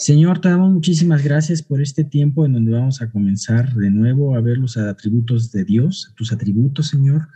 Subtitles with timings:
[0.00, 4.36] Señor, te damos muchísimas gracias por este tiempo en donde vamos a comenzar de nuevo
[4.36, 7.26] a ver los atributos de Dios, tus atributos, Señor.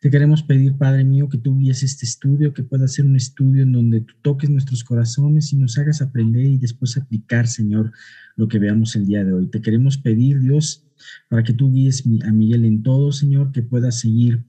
[0.00, 3.64] Te queremos pedir, Padre mío, que tú guíes este estudio, que pueda ser un estudio
[3.64, 7.90] en donde tú toques nuestros corazones y nos hagas aprender y después aplicar, Señor,
[8.36, 9.48] lo que veamos el día de hoy.
[9.48, 10.86] Te queremos pedir, Dios,
[11.28, 14.44] para que tú guíes a Miguel en todo, Señor, que pueda seguir,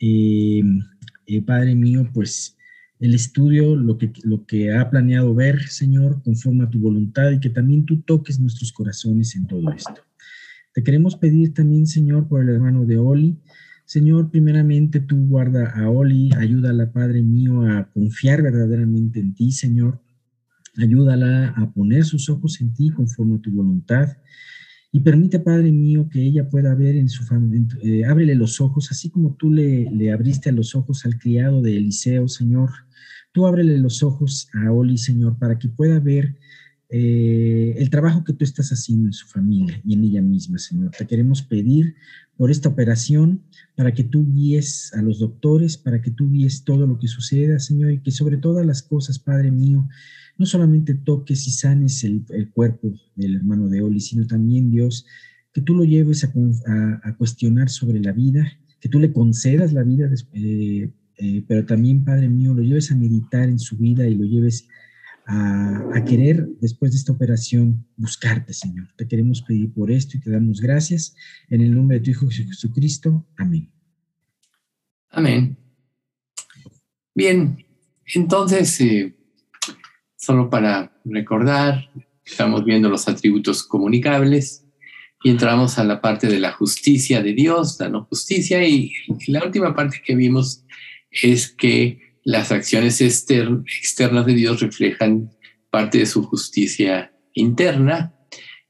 [0.00, 0.62] eh,
[1.26, 2.58] eh, Padre mío, pues
[3.00, 7.40] el estudio, lo que, lo que ha planeado ver, Señor, conforme a tu voluntad y
[7.40, 10.02] que también tú toques nuestros corazones en todo esto.
[10.74, 13.38] Te queremos pedir también, Señor, por el hermano de Oli.
[13.86, 20.00] Señor, primeramente tú guarda a Oli, ayúdala, Padre mío, a confiar verdaderamente en ti, Señor.
[20.76, 24.16] Ayúdala a poner sus ojos en ti conforme a tu voluntad.
[24.92, 28.90] Y permite, Padre mío, que ella pueda ver en su familia, eh, ábrele los ojos,
[28.90, 32.70] así como tú le, le abriste los ojos al criado de Eliseo, Señor.
[33.32, 36.36] Tú ábrele los ojos a Oli, Señor, para que pueda ver
[36.92, 40.90] eh, el trabajo que tú estás haciendo en su familia y en ella misma, Señor.
[40.90, 41.94] Te queremos pedir
[42.36, 43.44] por esta operación
[43.76, 47.60] para que tú guíes a los doctores, para que tú guíes todo lo que suceda,
[47.60, 49.88] Señor, y que sobre todas las cosas, Padre mío,
[50.40, 52.24] no solamente toques y sanes el,
[52.54, 55.04] cuerpo del hermano de Oli, sino también, Dios,
[55.52, 60.08] que tú lo lleves a, cuestionar sobre la vida, que tú le concedas la vida
[60.32, 64.24] eh, eh, pero también, Padre mío, lo lleves a meditar en su vida y lo
[64.24, 64.66] lleves
[65.26, 68.88] a, querer, después de esta operación, buscarte, Señor.
[68.96, 71.14] Te queremos pedir por esto y te damos gracias.
[71.50, 73.26] En el nombre de tu Hijo Jesucristo.
[73.36, 73.70] Amén.
[75.10, 75.58] Amén.
[77.14, 77.58] Bien,
[78.14, 79.19] entonces, eh,
[80.30, 81.90] solo para recordar,
[82.24, 84.64] estamos viendo los atributos comunicables
[85.24, 88.92] y entramos a la parte de la justicia de Dios, la no justicia, y
[89.26, 90.64] la última parte que vimos
[91.10, 95.32] es que las acciones externas de Dios reflejan
[95.68, 98.14] parte de su justicia interna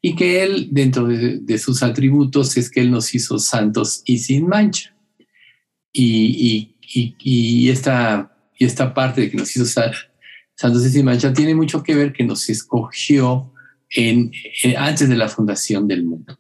[0.00, 4.46] y que Él, dentro de, sus atributos, es que Él nos hizo santos y sin
[4.46, 4.96] mancha.
[5.92, 6.70] Y,
[7.68, 9.66] esta, y esta parte de que nos hizo
[10.60, 13.50] santos y mancha tiene mucho que ver que nos escogió
[14.76, 16.38] antes de la fundación del mundo.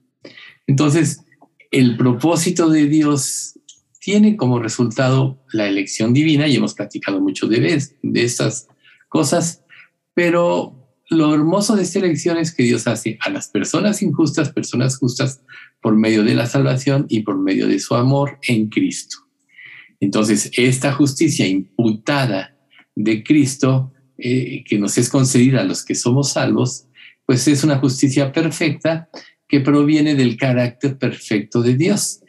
[0.66, 1.22] Entonces,
[1.70, 3.58] el propósito de Dios
[3.98, 8.68] tiene como resultado la elección divina y hemos platicado mucho de, de estas
[9.08, 9.64] cosas,
[10.12, 10.76] pero
[11.08, 15.40] lo hermoso de esta elección es que Dios hace a las personas injustas, personas justas,
[15.80, 19.16] por medio de la salvación y por medio de su amor en Cristo.
[19.98, 22.54] Entonces, esta justicia imputada
[22.94, 26.86] de Cristo, eh, que nos es concedida a los que somos salvos,
[27.26, 29.08] pues es una justicia perfecta
[29.48, 32.20] que proviene del carácter perfecto de Dios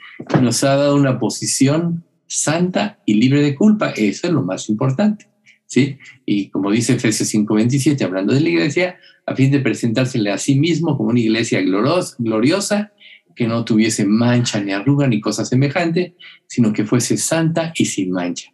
[0.41, 3.91] nos ha dado una posición santa y libre de culpa.
[3.91, 5.27] Eso es lo más importante.
[5.65, 5.97] ¿sí?
[6.25, 10.59] Y como dice Efesios 5:27, hablando de la iglesia, a fin de presentársele a sí
[10.59, 12.91] mismo como una iglesia gloriosa,
[13.35, 16.15] que no tuviese mancha ni arruga ni cosa semejante,
[16.47, 18.51] sino que fuese santa y sin mancha.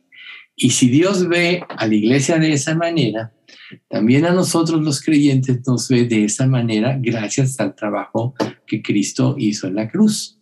[0.60, 3.32] Y si Dios ve a la iglesia de esa manera,
[3.88, 8.34] también a nosotros los creyentes nos ve de esa manera gracias al trabajo
[8.66, 10.40] que Cristo hizo en la cruz.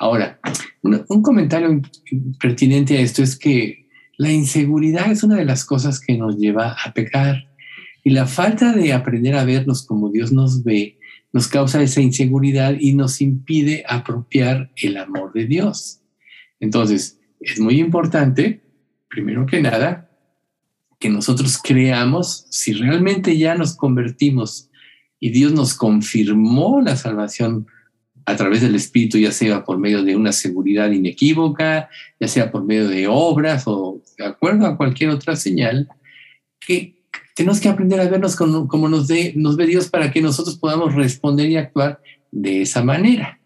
[0.00, 0.40] Ahora,
[0.82, 1.80] un, comentario
[2.40, 3.86] pertinente a esto es que
[4.18, 7.48] la inseguridad es una de las cosas que nos lleva a pecar
[8.02, 10.98] y la falta de aprender a vernos como Dios nos ve
[11.32, 16.00] nos causa esa inseguridad y nos impide apropiar el amor de Dios.
[16.60, 18.61] Entonces, es muy importante,
[19.12, 20.10] primero que nada,
[20.98, 24.70] que nosotros creamos, si realmente ya nos convertimos
[25.20, 27.66] y Dios nos confirmó la salvación
[28.24, 32.64] a través del Espíritu, ya sea por medio de una seguridad inequívoca, ya sea por
[32.64, 35.88] medio de obras o de acuerdo a cualquier otra señal,
[36.58, 37.02] que
[37.34, 41.50] tenemos que aprender a vernos como, nos, nos ve Dios para que nosotros podamos responder
[41.50, 43.40] y actuar de esa manera.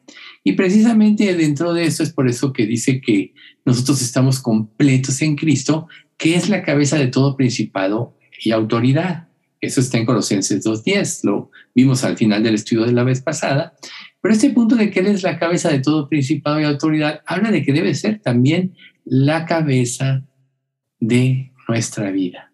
[0.44, 3.34] Y precisamente dentro de eso es por eso que dice que
[3.66, 9.28] nosotros estamos completos en Cristo, que es la cabeza de todo principado y autoridad.
[9.60, 13.74] Eso está en Colosenses 2.10, lo vimos al final del estudio de la vez pasada.
[14.20, 17.50] Pero este punto de que Él es la cabeza de todo principado y autoridad habla
[17.50, 18.74] de que debe ser también
[19.04, 20.24] la cabeza
[21.00, 22.52] de nuestra vida.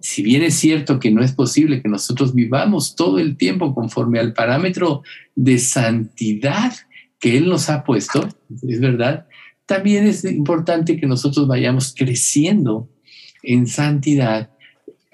[0.00, 4.18] Si bien es cierto que no es posible que nosotros vivamos todo el tiempo conforme
[4.18, 5.02] al parámetro
[5.34, 6.72] de santidad
[7.18, 8.28] que Él nos ha puesto,
[8.66, 9.26] es verdad,
[9.70, 12.90] también es importante que nosotros vayamos creciendo
[13.44, 14.50] en santidad,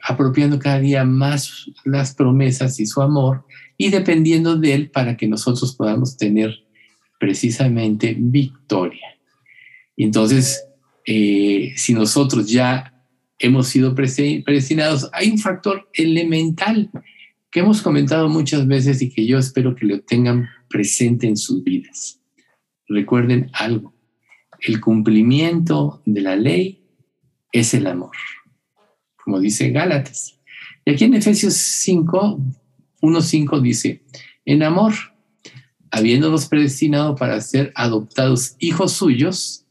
[0.03, 3.45] apropiando cada día más las promesas y su amor
[3.77, 6.55] y dependiendo de Él para que nosotros podamos tener
[7.21, 9.19] precisamente victoria.
[9.95, 10.65] Entonces,
[11.05, 12.95] eh, si nosotros ya
[13.39, 16.91] hemos sido predestinados, hay un factor elemental
[17.51, 21.63] que hemos comentado muchas veces y que yo espero que lo tengan presente en sus
[21.63, 22.23] vidas.
[22.89, 23.96] Recuerden algo,
[24.67, 26.83] el cumplimiento de la ley
[27.53, 28.17] es el amor,
[29.23, 30.39] como dice Gálatas.
[30.85, 32.41] Y aquí en Efesios 5,
[33.03, 34.03] 1.5 dice,
[34.45, 34.93] en amor,
[35.91, 39.65] habiéndolos predestinado para ser adoptados hijos suyos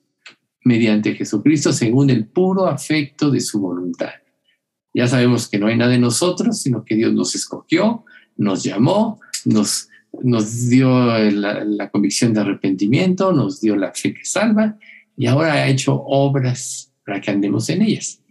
[0.63, 4.11] mediante Jesucristo según el puro afecto de su voluntad.
[4.93, 8.05] Ya sabemos que no hay nada de nosotros, sino que Dios nos escogió,
[8.37, 9.89] nos llamó, nos,
[10.23, 10.89] nos dio
[11.31, 14.77] la, convicción de arrepentimiento, nos dio la fe que salva
[15.17, 18.21] y ahora ha hecho obras para que andemos en ellas.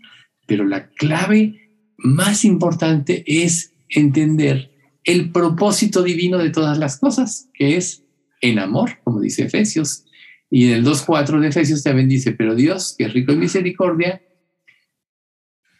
[0.46, 4.70] Pero la clave más importante es entender
[5.04, 8.04] el propósito divino de todas las cosas, que es
[8.40, 10.04] en amor, como dice Efesios.
[10.50, 14.22] Y en el 2.4 de Efesios también dice, pero Dios, que es rico en misericordia,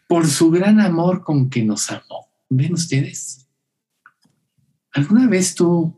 [0.07, 2.31] por su gran amor con que nos amó.
[2.49, 3.44] ¿Ven ustedes?
[4.95, 5.93] ¿Alguna vez tú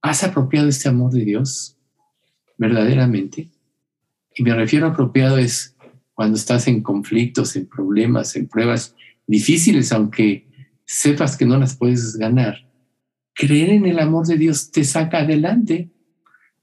[0.00, 1.76] has apropiado este amor de Dios
[2.56, 3.50] verdaderamente?
[4.34, 5.76] Y me refiero a apropiado es
[6.14, 8.96] cuando estás en conflictos, en problemas, en pruebas
[9.26, 10.48] difíciles, aunque
[10.86, 12.66] sepas que no las puedes ganar.
[13.34, 15.90] Creer en el amor de Dios te saca adelante,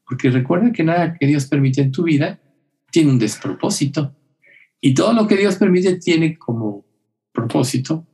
[0.03, 2.39] porque recuerda que nada que Dios permite en tu vida
[2.89, 4.15] tiene un despropósito.
[4.81, 6.87] Y todo lo que Dios permite tiene como
[7.31, 8.07] propósito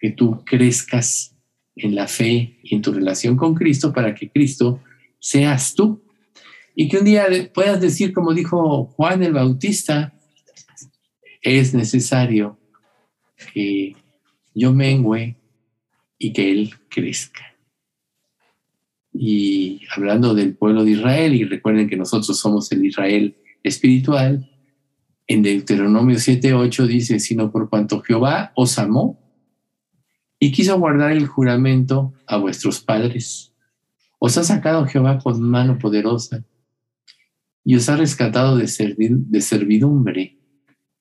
[0.00, 1.37] que tú crezcas
[1.78, 4.82] en la fe y en tu relación con Cristo para que Cristo
[5.18, 6.02] seas tú.
[6.74, 10.14] Y que un día puedas decir, como dijo Juan el Bautista,
[11.42, 12.58] es necesario
[13.52, 13.96] que
[14.54, 15.36] yo mengüe
[16.18, 17.56] y que Él crezca.
[19.12, 24.48] Y hablando del pueblo de Israel, y recuerden que nosotros somos el Israel espiritual,
[25.26, 29.27] en Deuteronomio 7:8 dice, sino por cuanto Jehová os amó
[30.38, 33.52] y quiso guardar el juramento a vuestros padres.
[34.18, 36.44] Os ha sacado Jehová con mano poderosa
[37.64, 40.38] y os ha rescatado de, de servidumbre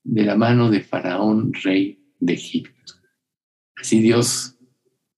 [0.03, 2.93] de la mano de Faraón, rey de Egipto.
[3.75, 4.55] Así Dios,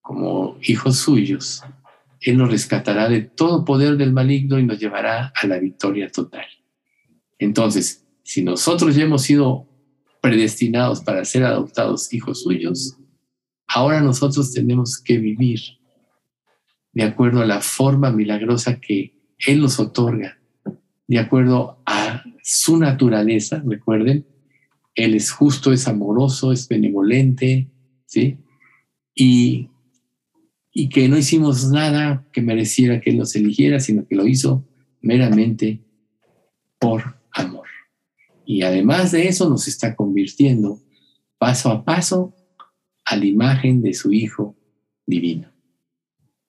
[0.01, 1.61] como hijos suyos,
[2.21, 6.45] Él nos rescatará de todo poder del maligno y nos llevará a la victoria total.
[7.37, 9.67] Entonces, si nosotros ya hemos sido
[10.21, 12.98] predestinados para ser adoptados hijos suyos,
[13.69, 15.59] ahora nosotros tenemos que vivir
[16.91, 20.39] de acuerdo a la forma milagrosa que Él nos otorga,
[21.07, 24.25] de acuerdo a su naturaleza, recuerden,
[24.95, 27.69] Él es justo, es amoroso, es benevolente,
[28.05, 28.39] ¿sí?
[29.13, 29.69] Y,
[30.73, 34.67] y que no hicimos nada que mereciera que Él nos eligiera, sino que lo hizo
[35.01, 35.81] meramente
[36.79, 37.67] por amor.
[38.45, 40.81] Y además de eso nos está convirtiendo
[41.37, 42.33] paso a paso
[43.09, 44.55] a la imagen de su Hijo
[45.05, 45.51] divino.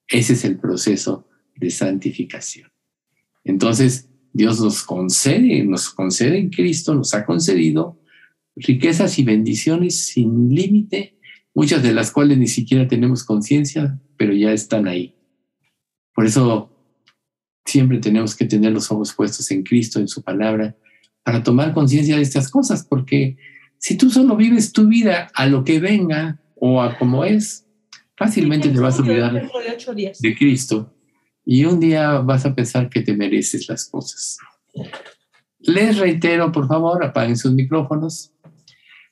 [0.06, 1.26] Ese es el proceso
[1.56, 2.70] de santificación.
[3.44, 7.98] Entonces, Dios nos concede, nos concede en Cristo, nos ha concedido
[8.56, 11.18] riquezas y bendiciones sin límite,
[11.54, 15.16] muchas de las cuales ni siquiera tenemos conciencia, pero ya están ahí.
[16.14, 16.76] Por eso
[17.64, 20.76] siempre tenemos que tener los ojos puestos en Cristo, en su palabra,
[21.22, 23.38] para tomar conciencia de estas cosas, porque
[23.78, 27.66] si tú solo vives tu vida a lo que venga o a como es,
[28.16, 30.94] fácilmente te vas a olvidar de Cristo
[31.44, 34.38] y un día vas a pensar que te mereces las cosas.
[35.58, 38.32] Les reitero, por favor, apaguen sus micrófonos.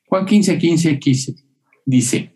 [0.06, 1.34] Juan 15, 15, 15
[1.84, 2.34] dice,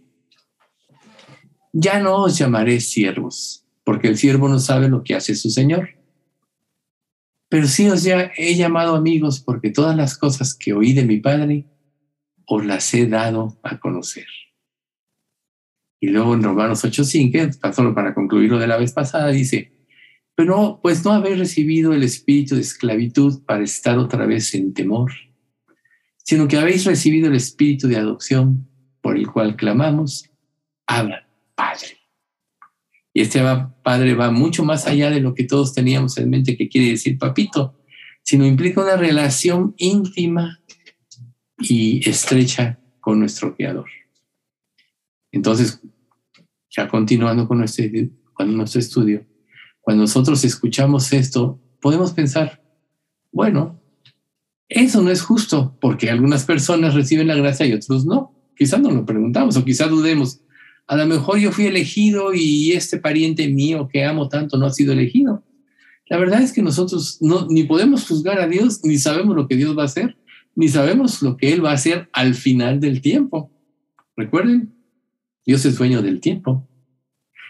[1.73, 6.03] ya no os llamaré siervos, porque el siervo no sabe lo que hace su Señor
[7.53, 11.21] pero sí os ya he llamado amigos porque todas las cosas que oí de mi
[11.21, 11.67] Padre
[12.47, 14.25] os las he dado a conocer.
[16.03, 19.71] Y luego en Romanos 8.5, solo para concluir lo de la vez pasada, dice,
[20.35, 25.13] pero pues no habéis recibido el espíritu de esclavitud para estar otra vez en temor,
[26.17, 28.69] sino que habéis recibido el espíritu de adopción
[29.01, 30.29] por el cual clamamos,
[30.89, 31.99] Abra, Padre.
[33.15, 33.41] Y este
[33.85, 37.17] padre va mucho más allá de lo que todos teníamos en mente que quiere decir
[37.17, 37.79] papito,
[38.25, 40.61] sino implica una relación íntima
[41.61, 43.89] y estrecha con nuestro Creador.
[45.31, 45.81] Entonces,
[46.75, 49.27] ya continuando con nuestro, estudio,
[49.81, 52.63] cuando nosotros escuchamos esto, podemos pensar,
[53.31, 53.81] bueno,
[54.69, 58.35] eso no es justo, porque algunas personas reciben la gracia y otros no.
[58.57, 60.41] Quizás no lo preguntamos o quizás dudemos,
[60.87, 64.71] a lo mejor yo fui elegido y este pariente mío que amo tanto no ha
[64.71, 65.43] sido elegido.
[66.07, 69.57] La verdad es que nosotros no, ni podemos juzgar a Dios, ni sabemos lo que
[69.57, 70.17] Dios va a hacer,
[70.55, 73.51] ni sabemos lo que Él va a hacer al final del tiempo.
[74.17, 74.75] Recuerden,
[75.45, 76.69] Dios es dueño del tiempo.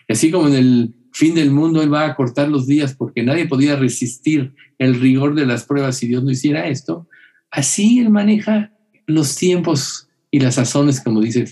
[0.09, 3.23] Y así como en el fin del mundo Él va a cortar los días porque
[3.23, 7.09] nadie podía resistir el rigor de las pruebas si Dios no hiciera esto,
[7.51, 8.73] así Él maneja
[9.07, 11.45] los tiempos y las sazones, como dice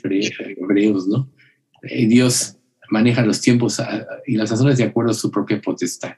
[0.59, 1.31] Hebreos, ¿no?
[1.83, 2.57] Eh, Dios
[2.91, 6.15] maneja los tiempos ah, y las sazones de acuerdo a su propia potestad.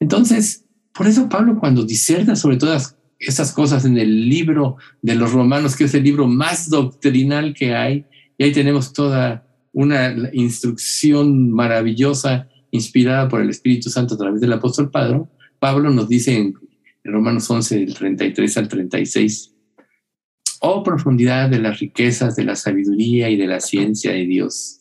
[0.00, 5.32] Entonces, por eso Pablo cuando diserta sobre todas estas cosas en el libro de los
[5.32, 8.06] romanos, que es el libro más doctrinal que hay,
[8.38, 14.52] y ahí tenemos toda una instrucción maravillosa inspirada por el Espíritu Santo a través del
[14.52, 15.28] apóstol Pablo,
[15.64, 16.54] Pablo nos dice en,
[17.04, 19.54] Romanos 11, del 33 al 36,
[20.60, 24.80] oh profundidad de las riquezas, de la sabiduría y de la ciencia de Dios,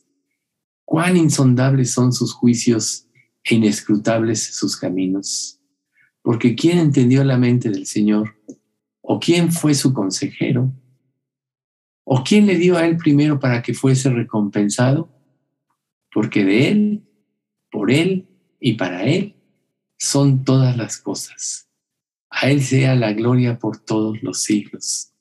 [0.83, 3.07] cuán insondables son sus juicios
[3.43, 5.59] e inescrutables sus caminos.
[6.21, 8.35] Porque ¿quién entendió la mente del Señor?
[9.01, 10.73] ¿O quién fue su consejero?
[12.03, 15.09] ¿O quién le dio a él primero para que fuese recompensado?
[16.11, 17.03] Porque de él,
[17.71, 18.27] por él
[18.59, 19.35] y para él
[19.97, 21.69] son todas las cosas.
[22.29, 25.13] A él sea la gloria por todos los siglos.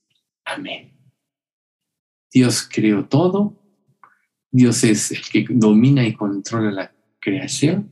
[0.44, 0.92] Amén.
[2.32, 3.62] Dios creó todo.
[4.50, 7.90] Dios es el que domina y controla la creación.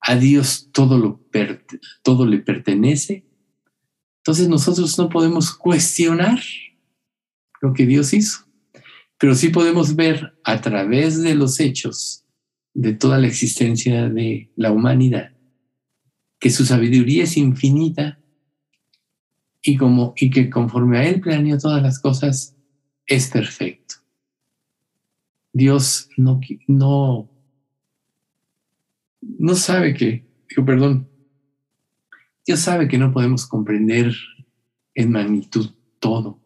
[0.00, 1.20] A Dios todo, lo
[2.02, 3.26] todo le pertenece.
[4.18, 6.40] Entonces nosotros no podemos cuestionar
[7.60, 8.46] lo que Dios hizo.
[9.18, 12.24] Pero sí podemos ver a través de los hechos
[12.74, 15.36] de toda la existencia de la humanidad
[16.38, 18.20] que su sabiduría es infinita
[19.62, 22.56] y, como, y que conforme a Él planeó todas las cosas,
[23.06, 23.96] es perfecto.
[25.52, 27.30] Dios no, no,
[29.20, 31.08] no sabe que, digo, perdón,
[32.46, 34.14] Dios sabe que no podemos comprender
[34.94, 36.40] en magnitud todo.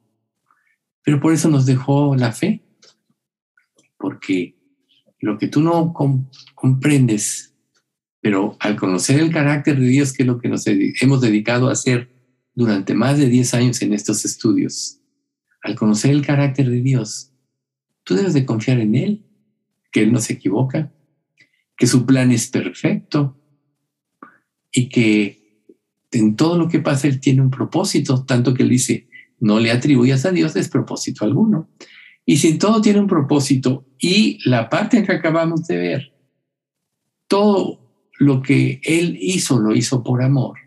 [1.03, 2.63] Pero por eso nos dejó la fe,
[3.97, 4.57] porque
[5.21, 5.93] lo que tú no
[6.55, 7.55] comprendes,
[8.21, 11.73] pero al conocer el carácter de Dios, que es lo que nos hemos dedicado a
[11.73, 12.11] hacer
[12.55, 15.01] durante más de 10 años en estos estudios,
[15.63, 17.33] al conocer el carácter de Dios,
[18.03, 19.27] tú debes de confiar en Él,
[19.93, 20.93] que Él no se equivoca,
[21.77, 23.39] que su plan es perfecto
[24.73, 25.65] y que
[26.13, 29.09] en todo lo que pasa Él tiene un propósito, tanto que Él dice,
[29.41, 31.69] no le atribuyas a Dios despropósito alguno.
[32.25, 36.13] Y si todo tiene un propósito y la parte que acabamos de ver,
[37.27, 37.81] todo
[38.19, 40.59] lo que Él hizo lo hizo por amor,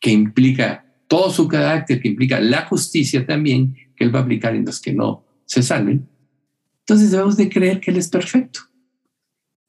[0.00, 4.54] que implica todo su carácter, que implica la justicia también, que Él va a aplicar
[4.54, 6.08] en los que no se salven,
[6.80, 8.60] entonces debemos de creer que Él es perfecto.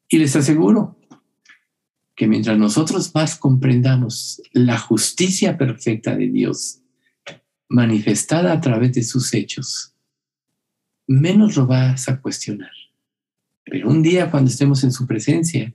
[0.07, 0.99] Y les aseguro
[2.15, 6.82] que mientras nosotros más comprendamos la justicia perfecta de Dios,
[7.73, 9.95] manifestada a través de sus hechos,
[11.07, 12.69] menos lo vas a cuestionar.
[13.65, 15.73] Pero un día cuando estemos en su presencia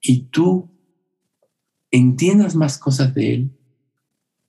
[0.00, 0.70] y tú
[1.90, 3.50] entiendas más cosas de Él,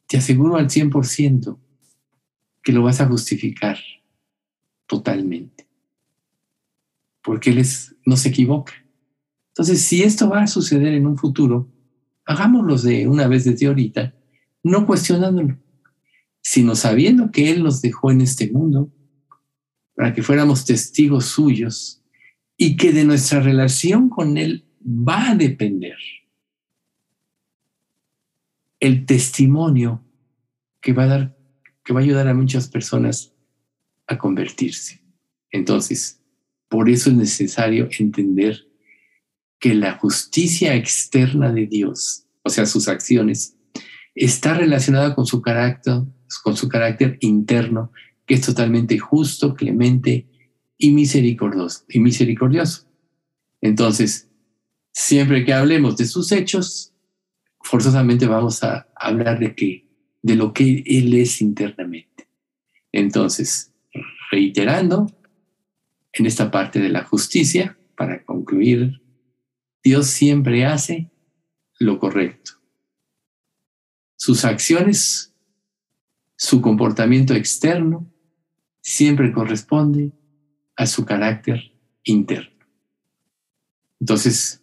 [0.07, 1.57] te aseguro al 100%
[2.61, 3.79] que lo vas a justificar
[4.85, 5.67] totalmente.
[7.23, 7.65] Porque Él
[8.05, 8.73] no se equivoca.
[9.49, 11.67] Entonces, si esto va a suceder en un futuro,
[12.25, 14.13] hagámoslo de una vez desde ahorita,
[14.61, 15.62] no cuestionándolo
[16.43, 18.91] sino sabiendo que Él nos dejó en este mundo
[19.95, 22.03] para que fuéramos testigos suyos
[22.57, 25.97] y que de nuestra relación con Él va a depender
[28.79, 30.03] el testimonio
[30.81, 31.37] que va a dar,
[31.85, 33.33] que va a ayudar a muchas personas
[34.07, 35.01] a convertirse.
[35.51, 36.21] Entonces,
[36.67, 38.67] por eso es necesario entender
[39.59, 43.55] que la justicia externa de Dios, o sea, sus acciones,
[44.15, 46.01] está relacionada con su carácter,
[46.39, 47.91] con su carácter interno,
[48.25, 50.27] que es totalmente justo, clemente
[50.77, 51.85] y misericordioso.
[51.89, 52.87] Y misericordioso.
[53.61, 54.29] Entonces,
[54.91, 56.93] siempre que hablemos de sus hechos,
[57.61, 59.83] forzosamente vamos a hablar de que
[60.21, 62.27] de lo que él es internamente.
[62.91, 63.73] Entonces,
[64.31, 65.11] reiterando
[66.13, 69.01] en esta parte de la justicia, para concluir,
[69.83, 71.11] Dios siempre hace
[71.77, 72.53] lo correcto.
[74.15, 75.32] Sus acciones
[76.43, 78.05] su comportamiento externo
[78.81, 80.11] siempre corresponde
[80.75, 81.71] a su carácter
[82.03, 82.65] interno.
[84.01, 84.61] Entonces,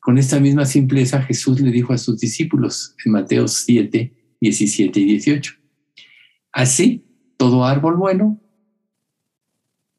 [0.00, 5.04] con esta misma simpleza, Jesús le dijo a sus discípulos en Mateo 7, 17 y
[5.04, 5.52] 18,
[6.50, 7.06] así
[7.36, 8.40] todo árbol bueno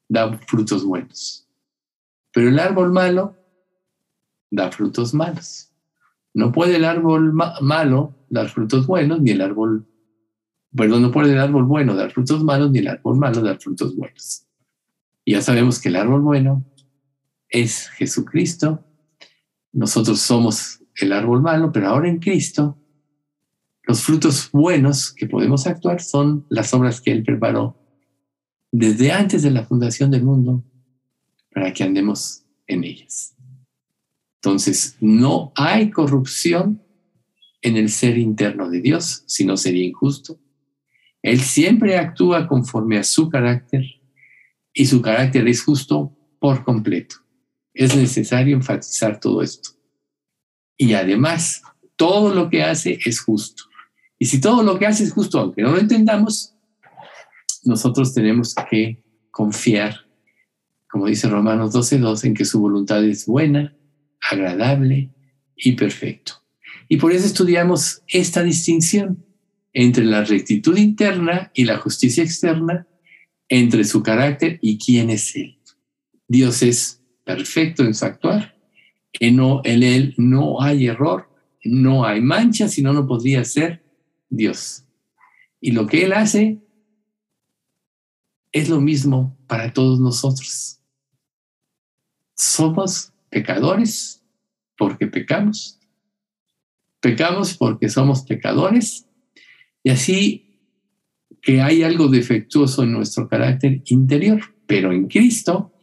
[0.10, 1.48] da frutos buenos,
[2.34, 3.38] pero el árbol malo
[4.52, 5.72] da frutos malos.
[6.34, 9.88] No puede el árbol malo dar frutos buenos, ni el árbol
[10.76, 13.96] Perdón, no puede el árbol bueno dar frutos malos, ni el árbol malo dar frutos
[13.96, 14.46] buenos.
[15.24, 16.66] Y ya sabemos que el árbol bueno
[17.50, 18.86] es Jesucristo.
[19.72, 22.78] Nosotros somos el árbol malo, pero ahora en Cristo,
[23.84, 27.78] los frutos buenos que podemos actuar son las obras que Él preparó
[28.72, 30.64] desde antes de la fundación del mundo
[31.54, 33.36] para que andemos en ellas.
[34.42, 36.82] Entonces, no hay corrupción
[37.62, 40.40] en el ser interno de Dios, si no sería injusto.
[41.26, 43.84] Él siempre actúa conforme a su carácter
[44.72, 47.16] y su carácter es justo por completo.
[47.74, 49.72] Es necesario enfatizar todo esto.
[50.78, 51.64] Y además,
[51.96, 53.64] todo lo que hace es justo.
[54.20, 56.54] Y si todo lo que hace es justo, aunque no lo entendamos,
[57.64, 60.06] nosotros tenemos que confiar,
[60.88, 63.76] como dice Romanos 12.2, en que su voluntad es buena,
[64.22, 65.10] agradable
[65.56, 66.34] y perfecto.
[66.88, 69.26] Y por eso estudiamos esta distinción
[69.76, 72.88] entre la rectitud interna y la justicia externa,
[73.50, 75.60] entre su carácter y quién es Él.
[76.30, 78.58] Dios es perfecto en su actuar,
[79.20, 81.30] en, no, Él no hay error,
[81.66, 83.84] no hay mancha, sino no podría ser
[84.30, 84.86] Dios.
[85.60, 86.62] Y lo que Él hace
[88.54, 90.80] es lo mismo para todos nosotros.
[92.38, 94.24] Somos pecadores
[94.78, 95.82] porque pecamos.
[97.02, 99.06] Pecamos porque somos pecadores.
[99.86, 100.60] Y así
[101.44, 105.74] que hay algo defectuoso en nuestro carácter interior, pero en Cristo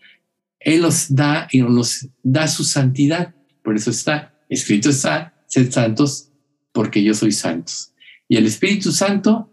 [0.59, 3.33] Él nos da y nos da su santidad.
[3.63, 6.33] Por eso está escrito está, sed santos
[6.73, 7.95] porque yo soy santos.
[8.29, 9.53] Y el Espíritu Santo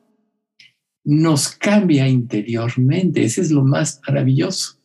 [1.03, 3.24] nos cambia interiormente.
[3.24, 4.82] Ese es lo más maravilloso.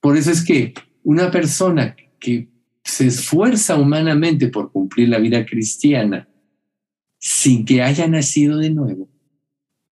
[0.00, 2.48] Por eso es que una persona que
[2.84, 6.28] se esfuerza humanamente por cumplir la vida cristiana
[7.18, 9.08] sin que haya nacido de nuevo,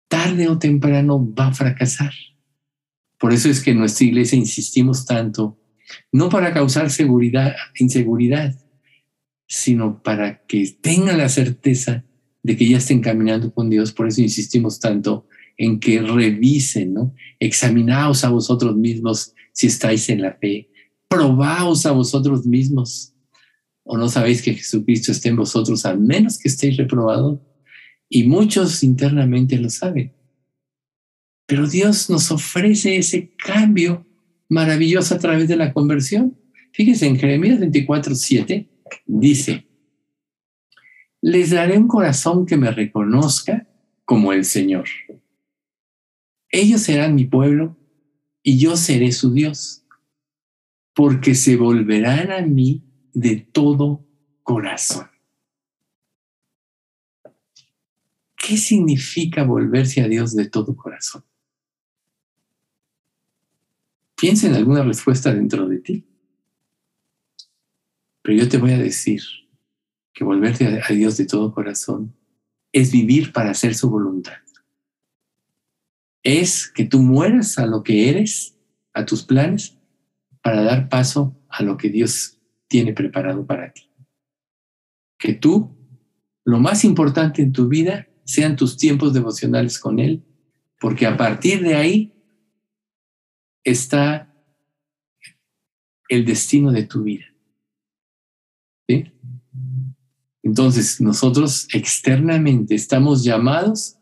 [0.08, 2.13] tarde o temprano va a fracasar.
[3.18, 5.60] Por eso es que en nuestra iglesia insistimos tanto,
[6.12, 8.56] no para causar seguridad, inseguridad,
[9.48, 12.04] sino para que tengan la certeza
[12.41, 13.91] de que ya estén caminando con Dios.
[13.91, 17.13] Por eso insistimos tanto en que revisen, ¿no?
[17.39, 20.69] Examinaos a vosotros mismos si estáis en la fe.
[21.08, 23.12] Probaos a vosotros mismos.
[23.84, 27.39] ¿O no sabéis que Jesucristo esté en vosotros a menos que estéis reprobados?
[28.10, 30.13] Y muchos internamente lo saben.
[31.46, 34.06] Pero Dios nos ofrece ese cambio
[34.50, 36.38] maravilloso a través de la conversión.
[36.72, 38.69] Fíjense, en Jeremías 24, 7
[39.06, 39.67] dice,
[41.22, 43.67] les daré un corazón que me reconozca
[44.06, 44.86] como el Señor
[46.54, 47.76] ellos serán mi pueblo
[48.43, 49.86] y yo seré su Dios,
[50.93, 54.06] porque se volverán a mí de todo
[54.43, 55.10] corazón.
[58.36, 61.23] ¿Qué significa volverse a Dios de todo corazón?
[64.15, 66.06] Piensa en alguna respuesta dentro de ti.
[68.21, 69.21] Pero yo te voy a decir
[70.13, 72.15] que volverte a Dios de todo corazón
[72.71, 74.43] es vivir para hacer su voluntad
[76.23, 78.58] es que tú mueras a lo que eres,
[78.93, 79.78] a tus planes,
[80.41, 83.89] para dar paso a lo que Dios tiene preparado para ti.
[85.17, 85.78] Que tú,
[86.43, 90.23] lo más importante en tu vida, sean tus tiempos devocionales con Él,
[90.80, 92.13] porque a partir de ahí
[93.63, 94.34] está
[96.10, 97.26] el destino de tu vida.
[100.43, 103.97] Entonces, nosotros externamente estamos llamados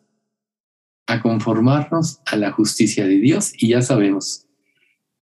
[1.05, 4.47] a conformarnos a la justicia de Dios y ya sabemos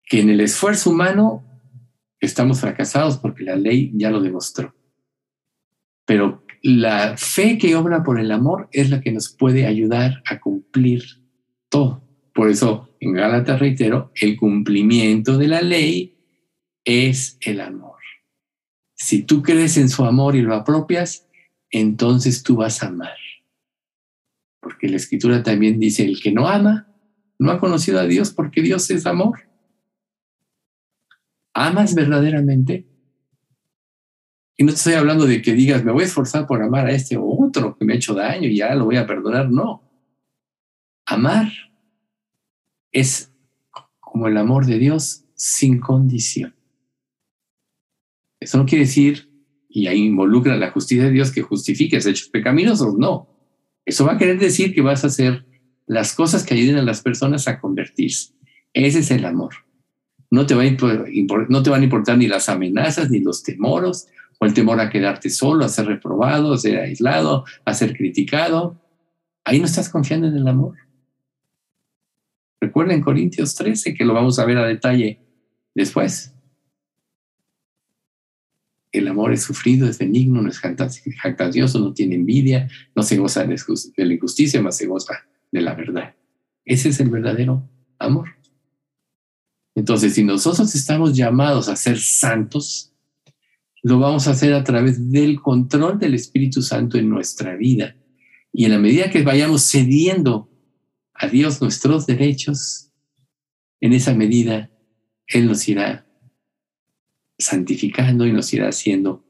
[0.03, 1.54] que en el esfuerzo humano
[2.25, 4.75] estamos fracasados porque la ley ya lo demostró.
[6.05, 10.39] Pero la fe que obra por el amor es la que nos puede ayudar a
[10.39, 11.03] cumplir
[11.69, 12.03] todo.
[12.33, 16.17] Por eso en Gálatas reitero, el cumplimiento de la ley
[16.83, 17.99] es el amor.
[18.95, 21.27] Si tú crees en su amor y lo apropias,
[21.69, 23.15] entonces tú vas a amar
[24.65, 26.87] porque la escritura también dice, el que no ama,
[27.37, 29.41] no ha conocido a Dios porque Dios es amor.
[31.55, 32.85] ¿Amas verdaderamente?
[34.57, 37.15] Y no estoy hablando de que digas, me voy a esforzar por amar a este
[37.15, 39.49] o otro que me ha hecho daño y ya lo voy a perdonar.
[39.49, 39.81] No.
[41.05, 41.49] Amar
[42.91, 43.31] es
[44.01, 46.53] como el amor de Dios sin condición.
[48.41, 49.31] Eso no quiere decir,
[49.69, 52.97] y ahí involucra la justicia de Dios, que justifiques hechos pecaminosos.
[52.97, 53.29] No.
[53.85, 55.45] Eso va a querer decir que vas a hacer
[55.87, 58.33] las cosas que ayuden a las personas a convertirse.
[58.73, 59.55] Ese es el amor.
[60.35, 64.53] No te, va a van a importar ni las amenazas, ni los temores, o el
[64.53, 68.77] temor a quedarte solo, a ser reprobado, a ser aislado, a ser criticado.
[69.45, 70.75] Ahí no estás confiando en el amor.
[72.59, 75.21] Recuerden Corintios 13, que lo vamos a ver a detalle
[75.73, 76.33] después.
[78.91, 83.45] el amor es sufrido, es benigno, no es jactancioso, no tiene envidia, no se goza
[83.45, 85.13] de la injusticia, más se goza
[85.51, 86.13] de la verdad.
[86.65, 87.69] Ese es el verdadero
[87.99, 88.29] amor.
[89.75, 92.93] Entonces, si nosotros estamos llamados a ser santos,
[93.83, 97.97] lo vamos a hacer a través del control del Espíritu Santo en nuestra vida.
[98.53, 100.49] Y en la medida que vayamos cediendo
[101.13, 102.89] a Dios nuestros derechos,
[103.81, 104.71] en esa medida
[105.27, 106.07] Él nos irá
[107.37, 109.25] santificando y nos irá haciendo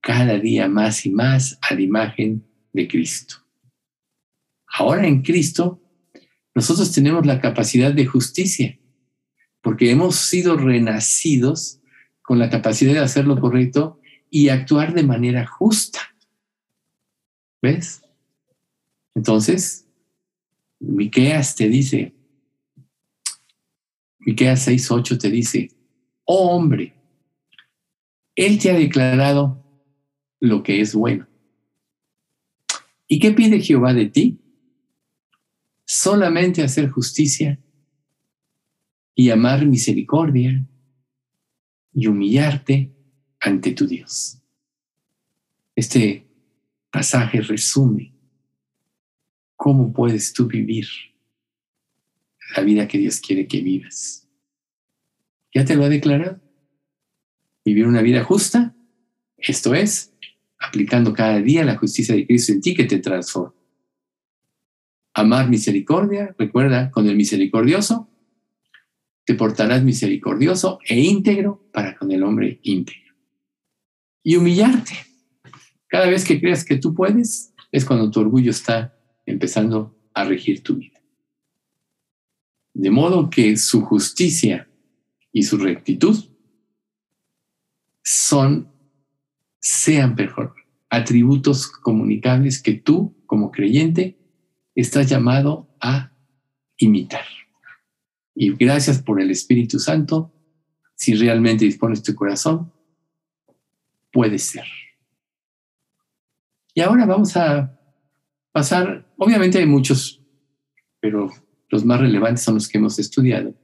[0.00, 3.36] cada día más y más a la imagen de Cristo.
[4.66, 5.82] Ahora en Cristo,
[6.54, 8.78] nosotros tenemos la capacidad de justicia
[9.60, 11.80] porque hemos sido renacidos
[12.22, 16.00] con la capacidad de hacer lo correcto y actuar de manera justa.
[17.62, 18.02] ¿Ves?
[19.14, 19.86] Entonces,
[20.78, 22.14] Miqueas te dice,
[24.20, 25.70] Miqueas 6:8 te dice,
[26.24, 26.94] "Oh hombre,
[28.36, 29.64] él te ha declarado
[30.38, 31.26] lo que es bueno."
[33.08, 34.38] ¿Y qué pide Jehová de ti?
[35.86, 37.58] Solamente hacer justicia
[39.20, 40.64] y amar misericordia
[41.92, 42.94] y humillarte
[43.40, 44.40] ante tu Dios.
[45.74, 46.24] Este
[46.92, 48.14] pasaje resume
[49.56, 50.86] cómo puedes tú vivir
[52.56, 54.28] la vida que Dios quiere que vivas.
[55.52, 56.40] Ya te lo ha declarado.
[57.64, 58.76] Vivir una vida justa,
[59.36, 60.14] esto es,
[60.60, 63.56] aplicando cada día la justicia de Cristo en ti que te transforma.
[65.12, 68.08] Amar misericordia, recuerda, con el misericordioso
[69.28, 73.14] te portarás misericordioso e íntegro para con el hombre íntegro.
[74.22, 74.94] Y humillarte.
[75.86, 80.62] Cada vez que creas que tú puedes, es cuando tu orgullo está empezando a regir
[80.62, 80.98] tu vida.
[82.72, 84.66] De modo que su justicia
[85.30, 86.16] y su rectitud
[88.02, 88.72] son,
[89.60, 90.54] sean mejor,
[90.88, 94.16] atributos comunicables que tú, como creyente,
[94.74, 96.14] estás llamado a
[96.78, 97.26] imitar.
[98.40, 100.32] Y gracias por el Espíritu Santo.
[100.94, 102.72] Si realmente dispones tu corazón,
[104.12, 104.62] puede ser.
[106.72, 107.76] Y ahora vamos a
[108.52, 110.22] pasar, obviamente hay muchos,
[111.00, 111.28] pero
[111.68, 113.56] los más relevantes son los que hemos estudiado,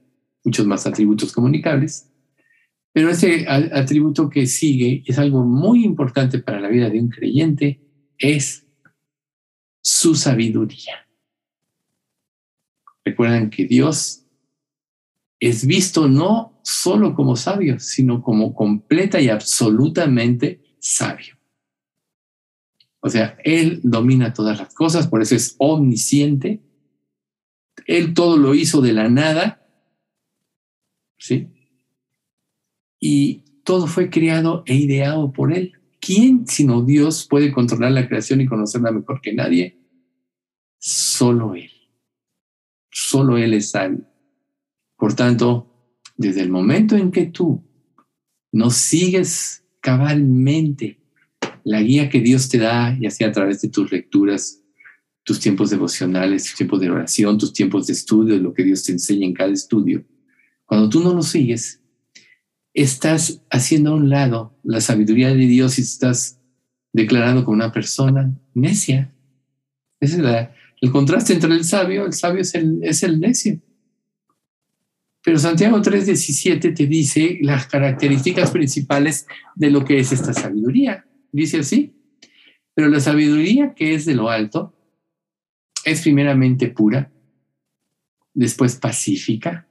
[0.43, 2.11] muchos más atributos comunicables.
[2.91, 7.79] Pero ese atributo que sigue es algo muy importante para la vida de un creyente,
[8.17, 8.67] es
[9.81, 11.07] su sabiduría.
[13.05, 14.24] Recuerdan que Dios
[15.49, 21.37] es visto no solo como sabio, sino como completa y absolutamente sabio.
[22.99, 26.63] O sea, Él domina todas las cosas, por eso es omnisciente.
[27.85, 29.63] Él todo lo hizo de la nada,
[31.19, 31.47] ¿sí?
[32.99, 35.73] Y todo fue creado e ideado por Él.
[35.99, 39.77] ¿Quién, sino Dios, puede controlar la creación y conocerla mejor que nadie?
[40.79, 41.69] Solo Él.
[42.89, 44.14] Solo Él es sabio.
[45.05, 45.71] Por tanto,
[46.17, 47.63] desde el momento en que tú
[48.51, 50.99] no sigues cabalmente
[51.63, 54.63] la guía que Dios te da, ya sea a través de tus lecturas,
[55.21, 58.93] tus tiempos devocionales, tus tiempos de oración, tus tiempos de estudio, lo que Dios te
[58.93, 60.03] enseña en cada estudio,
[60.65, 61.83] cuando tú no lo sigues,
[62.73, 66.41] estás haciendo a un lado la sabiduría de Dios y estás
[66.93, 69.13] declarando como una persona necia.
[69.99, 70.49] Ese es
[70.81, 73.61] el contraste entre el sabio, el sabio es el, es el necio.
[75.25, 81.03] Pero Santiago 3:17 te dice las características principales de lo que es esta sabiduría.
[81.31, 81.95] Dice así,
[82.75, 84.77] pero la sabiduría que es de lo alto
[85.83, 87.11] es primeramente pura,
[88.35, 89.67] después pacífica,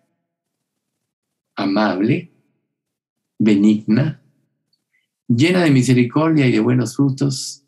[1.55, 2.33] amable,
[3.39, 4.21] benigna,
[5.29, 7.65] llena de misericordia y de buenos frutos,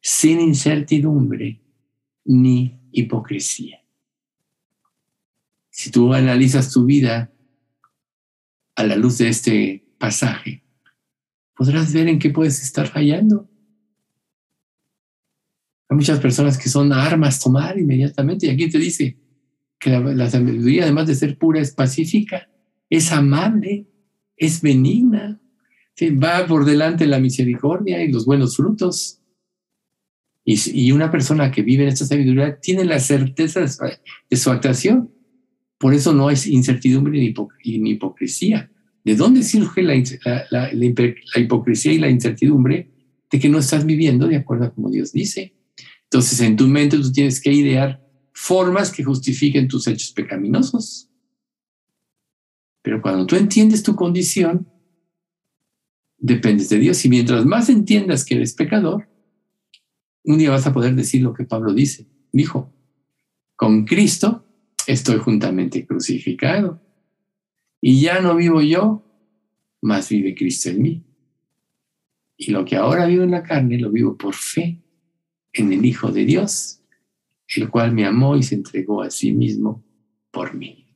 [0.00, 1.60] sin incertidumbre
[2.24, 3.83] ni hipocresía.
[5.74, 7.32] Si tú analizas tu vida
[8.76, 10.62] a la luz de este pasaje,
[11.56, 13.50] podrás ver en qué puedes estar fallando.
[15.88, 19.18] Hay muchas personas que son armas tomar inmediatamente y aquí te dice
[19.80, 22.48] que la, sabiduría, además de ser pura, es pacífica,
[22.88, 23.88] es amable,
[24.36, 25.40] es benigna,
[26.22, 29.20] va por delante la misericordia y los buenos frutos.
[30.44, 33.66] Y, una persona que vive en esta sabiduría tiene la certeza
[34.30, 35.13] de su actuación.
[35.78, 38.70] Por eso no hay incertidumbre ni, hipocresía.
[39.04, 39.94] ¿De dónde surge la,
[41.36, 42.90] hipocresía y la incertidumbre?
[43.30, 45.54] De que no estás viviendo de acuerdo a como Dios dice.
[46.04, 48.00] Entonces, en tu mente tú tienes que idear
[48.32, 51.10] formas que justifiquen tus hechos pecaminosos.
[52.82, 54.68] Pero cuando tú entiendes tu condición,
[56.18, 57.04] dependes de Dios.
[57.04, 59.08] Y mientras más entiendas que eres pecador,
[60.22, 62.06] un día vas a poder decir lo que Pablo dice.
[62.32, 62.72] Dijo,
[63.56, 64.43] con Cristo
[64.86, 66.80] estoy juntamente crucificado.
[67.80, 69.04] Y ya no vivo yo,
[69.82, 71.04] más vive Cristo en mí.
[72.36, 74.82] Y lo que ahora vivo en la carne lo vivo por fe
[75.52, 76.80] en el Hijo de Dios,
[77.56, 79.84] el cual me amó y se entregó a sí mismo
[80.30, 80.86] por mí.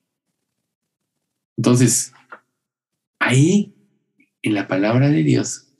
[1.56, 2.12] Entonces,
[3.18, 3.74] ahí,
[4.42, 5.72] en la palabra de Dios,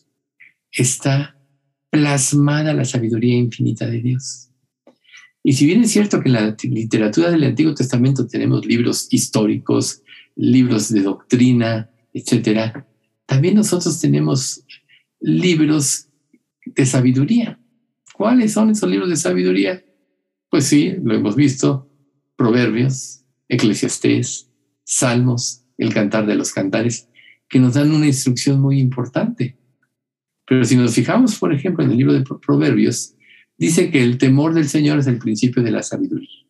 [0.71, 1.41] está
[1.91, 4.48] plasmada la sabiduría infinita de Dios.
[5.49, 10.03] Y si bien es cierto que en la literatura del Antiguo Testamento tenemos libros históricos,
[10.37, 12.87] libros de doctrina, etcétera,
[13.25, 14.63] también nosotros tenemos
[15.21, 16.09] libros
[16.67, 17.59] de sabiduría.
[18.13, 19.83] ¿Cuáles son esos libros de sabiduría?
[20.51, 21.89] Pues sí, lo hemos visto,
[22.37, 24.51] Proverbios, Eclesiastés,
[24.85, 27.09] Salmos, el Cantar de los Cantares,
[27.49, 29.57] que nos dan una instrucción muy importante.
[30.47, 33.15] Pero si nos fijamos, por ejemplo, en el libro de Proverbios,
[33.59, 36.47] dice que el temor del Señor es el principio de la sabiduría.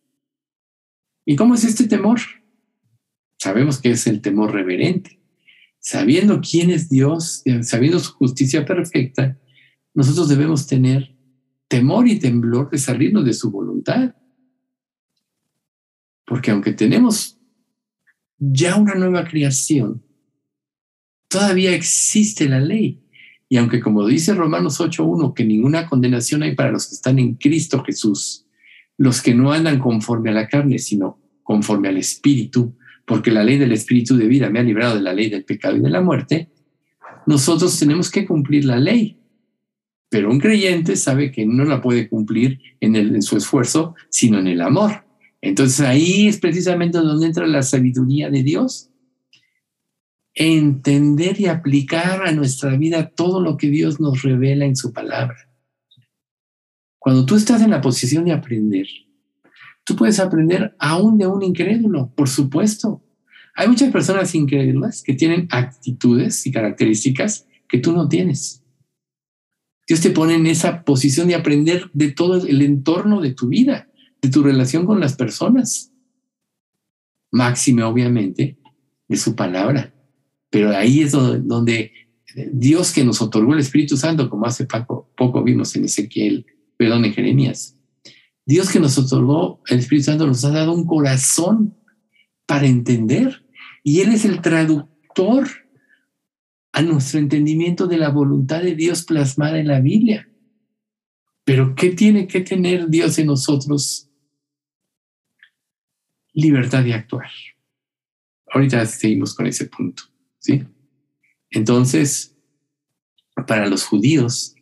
[1.25, 2.19] ¿Y cómo es este temor?
[3.37, 5.19] Sabemos que es el temor reverente.
[5.79, 9.37] Sabiendo quién es Dios, sabiendo su justicia perfecta,
[9.93, 11.15] nosotros debemos tener
[11.67, 14.15] temor y temblor de salirnos de su voluntad.
[16.25, 17.39] Porque aunque tenemos
[18.37, 20.03] ya una nueva creación,
[21.27, 23.03] todavía existe la ley.
[23.49, 27.33] Y aunque como dice Romanos 8.1, que ninguna condenación hay para los que están en
[27.33, 28.45] Cristo Jesús,
[28.97, 33.57] los que no andan conforme a la carne, sino conforme al Espíritu, porque la ley
[33.57, 36.01] del Espíritu de vida me ha librado de la ley del pecado y de la
[36.01, 36.49] muerte,
[37.25, 39.17] nosotros tenemos que cumplir la ley.
[40.09, 44.47] Pero un creyente sabe que no la puede cumplir en, en su esfuerzo, sino en
[44.47, 45.05] el amor.
[45.41, 48.89] Entonces ahí es precisamente donde entra la sabiduría de Dios.
[50.41, 55.35] Entender y aplicar a nuestra vida todo lo que Dios nos revela en su palabra.
[56.97, 58.87] Cuando tú estás en la posición de aprender,
[59.83, 63.03] tú puedes aprender aún de un incrédulo, por supuesto.
[63.53, 68.63] Hay muchas personas incrédulas que tienen actitudes y características que tú no tienes.
[69.87, 73.89] Dios te pone en esa posición de aprender de todo el entorno de tu vida
[74.21, 75.93] de tu relación con las personas.
[77.31, 78.57] Máxime, obviamente,
[79.07, 79.93] de su palabra.
[80.49, 81.91] Pero ahí es donde,
[82.51, 86.45] Dios que nos otorgó el Espíritu Santo, como hace poco, poco vimos en Ezequiel,
[86.77, 87.77] perdón, en Jeremías.
[88.45, 91.75] Dios que nos otorgó el Espíritu Santo nos ha dado un corazón
[92.45, 93.45] para entender.
[93.83, 95.47] Y Él es el traductor
[96.71, 100.29] a nuestro entendimiento de la voluntad de Dios plasmada en la Biblia.
[101.43, 104.09] Pero ¿qué tiene que tener Dios en nosotros
[106.33, 107.29] libertad de actuar.
[108.51, 110.03] Ahorita seguimos con ese punto,
[110.39, 110.63] ¿sí?
[111.51, 112.35] Entonces,
[113.47, 114.55] para los judíos,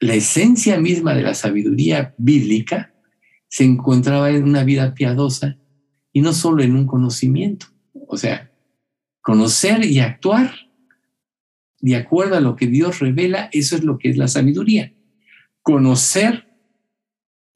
[0.00, 2.94] la esencia misma de la sabiduría bíblica
[3.48, 5.58] se encontraba en una vida piadosa
[6.12, 7.66] y no solo en un conocimiento.
[8.06, 8.52] O sea,
[9.20, 10.52] conocer y actuar
[11.80, 14.94] de acuerdo a lo que Dios revela, eso es lo que es la sabiduría.
[15.62, 16.48] Conocer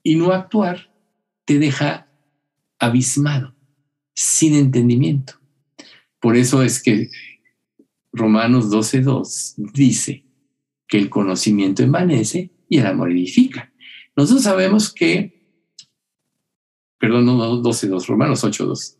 [0.03, 0.93] y no actuar
[1.45, 2.09] te deja
[2.79, 3.55] abismado,
[4.15, 5.42] sin entendimiento.
[6.23, 7.11] Por eso es que
[8.13, 10.25] Romanos 12.2 dice
[10.87, 13.73] que el conocimiento envanece y el amor edifica.
[14.17, 15.49] Nosotros sabemos que,
[16.99, 18.99] perdón, no 12.2, Romanos 8.2.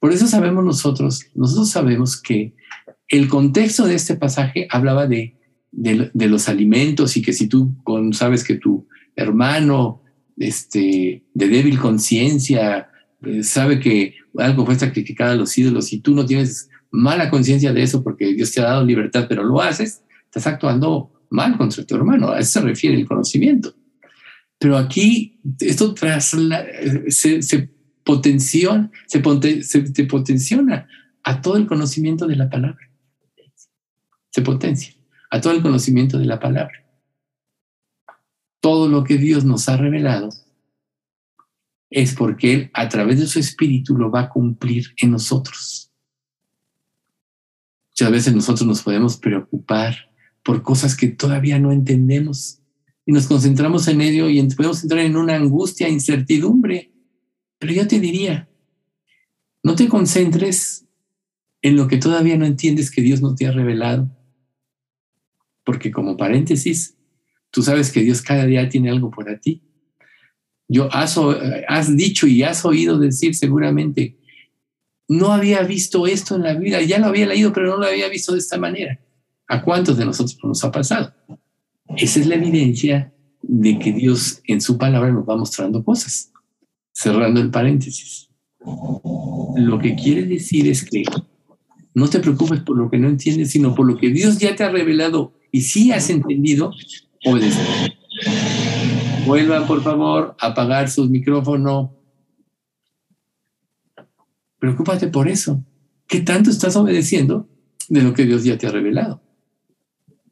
[0.00, 2.56] Por eso sabemos nosotros, nosotros sabemos que
[3.06, 5.38] el contexto de este pasaje hablaba de,
[5.70, 7.76] de, los alimentos y que si tú
[8.12, 10.02] sabes que tu hermano
[10.36, 12.90] este, de débil conciencia
[13.26, 17.72] eh, sabe que algo fue sacrificado a los ídolos y tú no tienes mala conciencia
[17.72, 21.84] de eso porque Dios te ha dado libertad, pero lo haces, estás actuando mal contra
[21.84, 22.30] tu hermano.
[22.30, 23.74] A eso se refiere el conocimiento.
[24.58, 27.70] Pero aquí esto tras se, se, se, se,
[28.06, 28.90] potenciona
[31.22, 32.90] a todo el conocimiento de la palabra.
[34.30, 34.94] Se potencia
[35.30, 36.84] a todo el conocimiento de la palabra.
[38.60, 40.30] Todo lo que Dios nos ha revelado
[41.94, 45.92] es porque Él a través de su espíritu lo va a cumplir en nosotros.
[47.90, 50.10] Muchas veces nosotros nos podemos preocupar
[50.42, 52.60] por cosas que todavía no entendemos
[53.06, 56.92] y nos concentramos en ello y podemos entrar en una angustia, incertidumbre.
[57.58, 58.48] Pero yo te diría,
[59.62, 60.86] no te concentres
[61.62, 64.10] en lo que todavía no entiendes que Dios no te ha revelado.
[65.62, 66.96] Porque como paréntesis,
[67.50, 69.62] tú sabes que Dios cada día tiene algo para ti.
[70.68, 74.18] Yo has, dicho y has oído decir seguramente,
[75.08, 78.08] no había visto esto en la vida, ya lo había leído, pero no lo había
[78.08, 78.98] visto de esta manera.
[79.46, 81.12] ¿A cuántos de nosotros nos ha pasado?
[81.96, 86.32] Esa es la evidencia de que Dios en su palabra nos va mostrando cosas.
[86.92, 88.30] Cerrando el paréntesis.
[89.56, 91.04] Lo que quiere decir es que
[91.92, 94.64] no te preocupes por lo que no entiendes, sino por lo que Dios ya te
[94.64, 96.72] ha revelado y si has entendido,
[97.22, 97.56] puedes.
[99.26, 101.90] Vuelvan, por favor, a apagar sus micrófonos.
[104.58, 105.64] Preocúpate por eso.
[106.06, 107.48] ¿Qué tanto estás obedeciendo
[107.88, 109.22] de lo que Dios ya te ha revelado?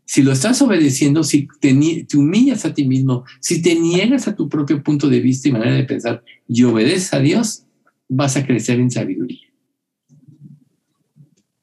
[0.04, 1.74] Si lo estás obedeciendo, si te,
[2.06, 5.52] te, humillas a ti mismo, si te niegas a tu propio punto de vista y
[5.52, 7.64] manera de pensar y obedeces a Dios,
[8.08, 9.48] vas a crecer en sabiduría.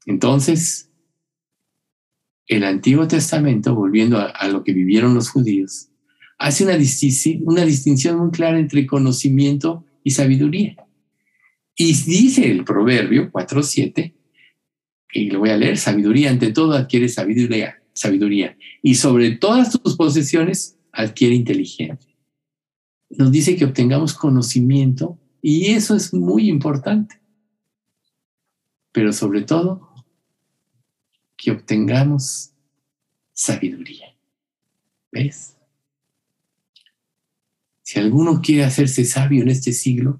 [0.05, 0.89] Entonces,
[2.47, 5.88] el Antiguo Testamento, volviendo a, lo que vivieron los judíos,
[6.39, 6.77] hace una,
[7.43, 10.87] una distinción muy clara entre conocimiento y sabiduría.
[11.75, 14.13] Y dice el Proverbio 4.7,
[15.11, 19.95] y lo voy a leer, sabiduría ante todo adquiere sabiduría, sabiduría, y sobre todas tus
[19.95, 22.15] posesiones adquiere inteligencia.
[23.09, 27.19] Nos dice que obtengamos conocimiento y eso es muy importante.
[28.91, 29.89] Pero sobre todo,
[31.35, 32.51] que obtengamos
[33.33, 34.15] sabiduría.
[35.11, 35.58] ¿Ves?
[37.89, 40.19] Si alguno quiere hacerse sabio en este siglo,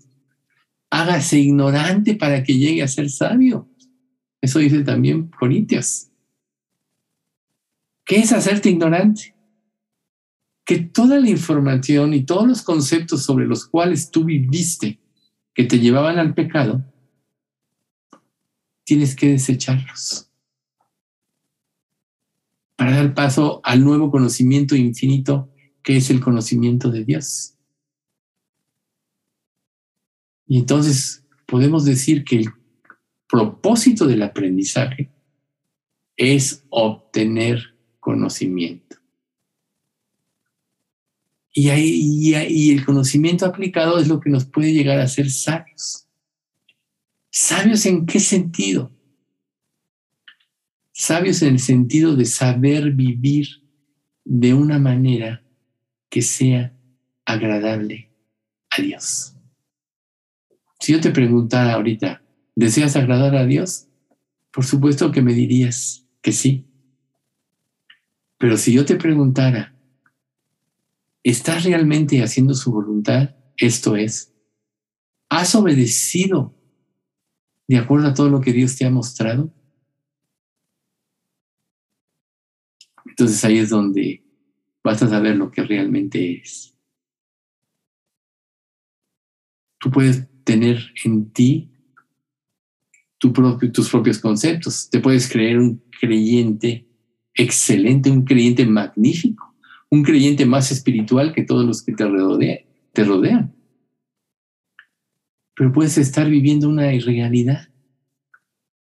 [0.90, 3.70] hágase ignorante para que llegue a ser sabio.
[4.42, 6.10] Eso dice también Corintios.
[8.04, 9.36] ¿Qué es hacerte ignorante?
[10.66, 15.00] Que toda la información y todos los conceptos sobre los cuales tú viviste
[15.54, 16.84] que te llevaban al pecado,
[18.84, 20.28] tienes que desecharlos
[22.76, 25.54] para dar paso al nuevo conocimiento infinito
[25.84, 27.58] que es el conocimiento de Dios.
[30.50, 32.50] Y entonces podemos decir que el
[33.30, 35.12] propósito del aprendizaje
[36.18, 38.98] es obtener conocimiento.
[41.54, 46.08] Y, el conocimiento aplicado es lo que nos puede llegar a ser sabios.
[47.32, 48.92] ¿Sabios en qué sentido?
[50.92, 53.48] Sabios en el sentido de saber vivir
[54.26, 55.44] de una manera
[56.10, 56.76] que sea
[57.26, 58.12] agradable
[58.72, 59.36] a Dios.
[60.80, 62.24] Si yo te preguntara ahorita,
[62.56, 63.88] ¿deseas agradar a Dios?
[64.52, 66.66] Por supuesto que me dirías que sí.
[68.38, 69.76] Pero si yo te preguntara,
[71.24, 73.36] ¿estás realmente haciendo su voluntad?
[73.58, 74.34] Esto es,
[75.28, 76.56] ¿has obedecido
[77.68, 79.54] de acuerdo a todo lo que Dios te ha mostrado?
[83.06, 84.24] Entonces ahí es donde
[84.82, 86.74] vas a saber lo que realmente es.
[89.78, 91.70] Tú puedes tener en ti
[93.20, 94.90] tus propios conceptos.
[94.90, 96.88] Te puedes creer un creyente
[97.36, 99.54] excelente, un creyente magnífico,
[99.92, 102.58] un creyente más espiritual que todos los que te, rodean,
[102.94, 103.54] te rodean.
[105.54, 107.70] Pero puedes estar viviendo una irrealidad,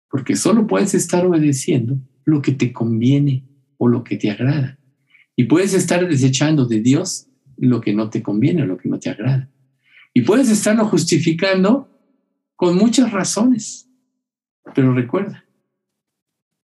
[0.09, 3.45] porque solo puedes estar obedeciendo lo que te conviene
[3.77, 4.79] o lo que te agrada.
[5.37, 7.27] Y puedes estar desechando de Dios
[7.59, 9.51] lo que no te conviene o lo que no te agrada.
[10.13, 11.89] Y puedes estarlo justificando
[12.57, 13.89] con muchas razones.
[14.75, 15.45] Pero recuerda,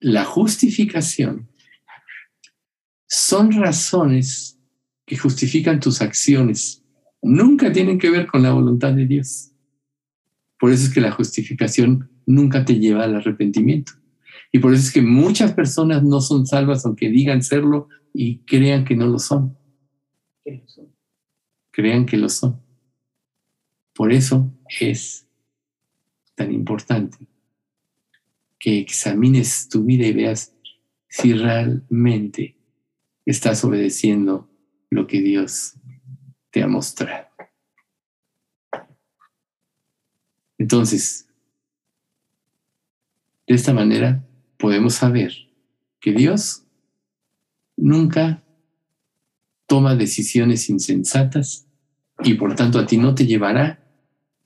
[0.01, 1.49] la justificación
[3.07, 4.59] son razones
[5.07, 6.85] que justifican tus acciones.
[7.23, 9.53] Nunca tienen que ver con la voluntad de Dios.
[10.59, 13.93] Por eso es que la justificación nunca te lleva al arrepentimiento.
[14.53, 18.85] Y por eso es que muchas personas no son salvas aunque digan serlo y crean
[18.85, 19.57] que no lo son.
[21.71, 22.66] Crean que lo son.
[23.97, 25.27] Por eso es
[26.35, 27.17] tan importante
[28.59, 30.55] que examines tu vida y veas
[31.09, 32.59] si realmente
[33.25, 34.51] estás obedeciendo
[34.91, 35.77] lo que Dios
[36.51, 37.27] te ha mostrado.
[40.59, 41.27] Entonces,
[43.47, 44.23] de esta manera
[44.59, 45.33] podemos saber
[46.01, 46.67] que Dios
[47.79, 48.45] nunca
[49.67, 51.67] toma decisiones insensatas
[52.23, 53.86] y por tanto a ti no te llevará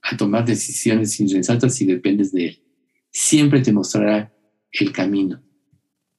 [0.01, 2.63] a tomar decisiones insensatas si dependes de Él.
[3.11, 4.33] Siempre te mostrará
[4.71, 5.41] el camino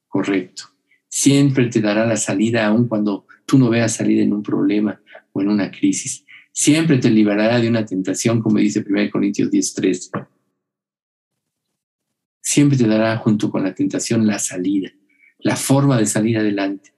[0.07, 0.63] correcto.
[1.07, 5.41] Siempre te dará la salida aun cuando tú no veas salida en un problema o
[5.41, 6.25] en una crisis.
[6.51, 10.27] Siempre te librará de una tentación, como dice 1 Corintios 10.3
[12.53, 14.91] siempre te dará junto con la tentación la salida,
[15.39, 16.93] la forma de salir adelante.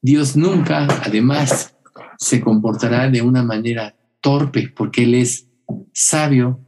[0.00, 1.74] Dios nunca, además,
[2.18, 5.50] se comportará de una manera torpe porque Él es
[5.92, 6.58] sabio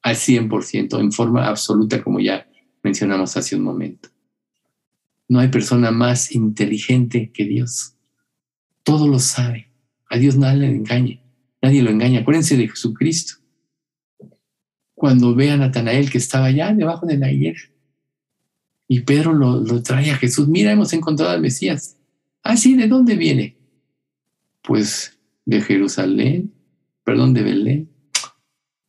[0.00, 2.48] al 100%, en forma absoluta, como ya
[2.82, 4.08] mencionamos hace un momento.
[5.28, 7.96] No hay persona más inteligente que Dios.
[8.82, 9.72] Todo lo sabe.
[10.08, 11.20] A Dios nadie le engaña.
[11.60, 12.20] Nadie lo engaña.
[12.20, 13.34] Acuérdense de Jesucristo.
[14.94, 17.60] Cuando ve a Natanael que estaba allá debajo de la higuera.
[18.88, 20.48] Y Pedro lo, lo trae a Jesús.
[20.48, 21.98] Mira, hemos encontrado al Mesías.
[22.42, 23.58] Ah, sí, ¿de dónde viene?
[24.62, 26.53] Pues de Jerusalén,
[27.04, 27.90] perdón, de Belén.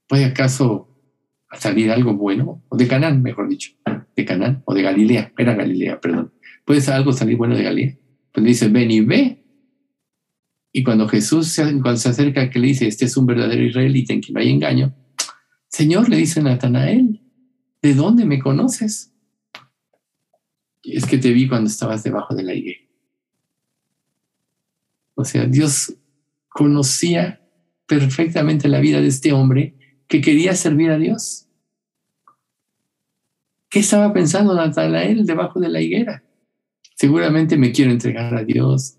[0.08, 0.90] ¿Puede acaso
[1.54, 2.64] salir algo bueno?
[2.70, 3.72] O de Canaán, mejor dicho.
[4.16, 5.34] De Canaán o de Galilea.
[5.38, 6.34] Era Galilea, perdón.
[6.64, 7.98] ¿Puede algo salir bueno de Galilea?
[8.32, 9.46] Pues dice, ven y ve.
[10.72, 14.14] Y cuando Jesús se, cuando se acerca, que le dice, este es un verdadero israelita
[14.14, 14.96] en quien no hay engaño,
[15.70, 17.22] Señor, le dice Natanael,
[17.82, 19.14] ¿de dónde me conoces?
[20.84, 22.80] Es que te vi cuando estabas debajo de la higuera.
[25.16, 25.96] O sea, Dios
[26.50, 27.45] conocía
[27.88, 29.76] perfectamente la vida de este hombre
[30.08, 31.48] que quería servir a Dios.
[33.70, 36.24] ¿Qué estaba pensando Natanael debajo de la higuera?
[36.96, 38.98] Seguramente me quiero entregar a Dios.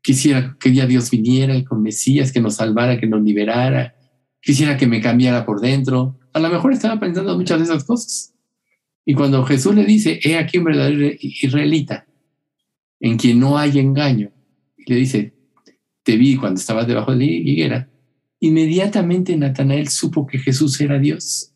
[0.00, 3.94] Quisiera que Dios viniera con Mesías, que nos salvara, que nos liberara.
[4.40, 6.18] Quisiera que me cambiara por dentro.
[6.32, 8.34] A lo mejor estaba pensando muchas de esas cosas.
[9.04, 12.06] Y cuando Jesús le dice, he aquí un verdadero israelita,
[13.00, 14.32] en quien no hay engaño,
[14.78, 15.34] y le dice,
[16.02, 17.90] te vi cuando estabas debajo de la higuera,
[18.46, 21.52] inmediatamente Natanael supo que Jesús era Dios.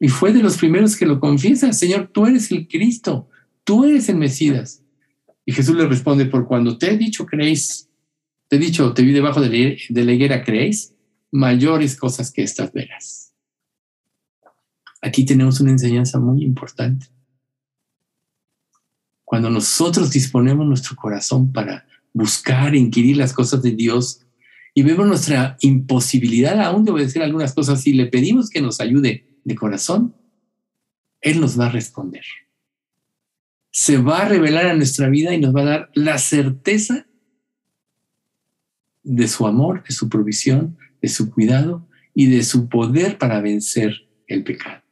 [0.00, 3.28] Y fue de los primeros que lo confiesa, Señor, tú eres el Cristo,
[3.62, 4.82] tú eres el Mesías.
[5.46, 7.88] Y Jesús le responde, por cuando te he dicho, creéis,
[8.48, 10.92] te he dicho, te vi debajo de la, higuera, creéis,
[11.30, 13.32] mayores cosas que estas verás.
[15.00, 17.06] Aquí tenemos una enseñanza muy importante.
[19.24, 24.23] Cuando nosotros disponemos nuestro corazón para buscar, inquirir las cosas de Dios
[24.74, 29.38] y vemos nuestra imposibilidad aún de obedecer algunas cosas y le pedimos que nos ayude
[29.44, 30.16] de corazón,
[31.20, 32.24] Él nos va a responder.
[33.70, 37.06] Se va a revelar a nuestra vida y nos va a dar la certeza
[39.04, 44.08] de su amor, de su provisión, de su cuidado y de su poder para vencer
[44.26, 44.82] el pecado.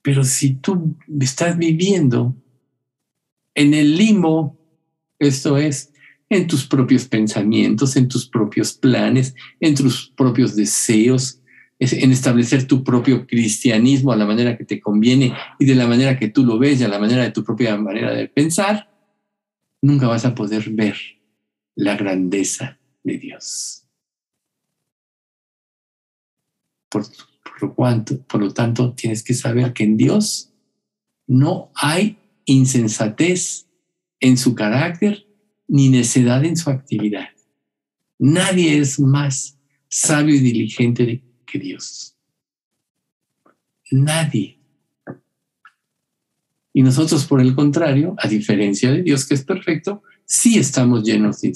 [0.00, 2.34] Pero si tú estás viviendo
[3.54, 4.56] en el limbo,
[5.18, 5.92] esto es,
[6.30, 11.40] en tus propios pensamientos, en tus propios planes, en tus propios deseos,
[11.78, 16.18] en establecer tu propio cristianismo a la manera que te conviene y de la manera
[16.18, 18.90] que tú lo ves y a la manera de tu propia manera de pensar,
[19.80, 20.96] nunca vas a poder ver
[21.76, 23.84] la grandeza de Dios.
[26.88, 27.04] Por,
[28.26, 30.52] por lo tanto, tienes que saber que en Dios
[31.26, 33.68] no hay insensatez
[34.20, 35.27] en su carácter
[35.68, 37.28] ni necedad en su actividad.
[38.18, 39.58] Nadie es más
[39.88, 42.16] sabio y diligente que Dios.
[43.90, 44.58] Nadie.
[46.72, 51.40] Y nosotros, por el contrario, a diferencia de Dios que es perfecto, sí estamos llenos
[51.40, 51.54] de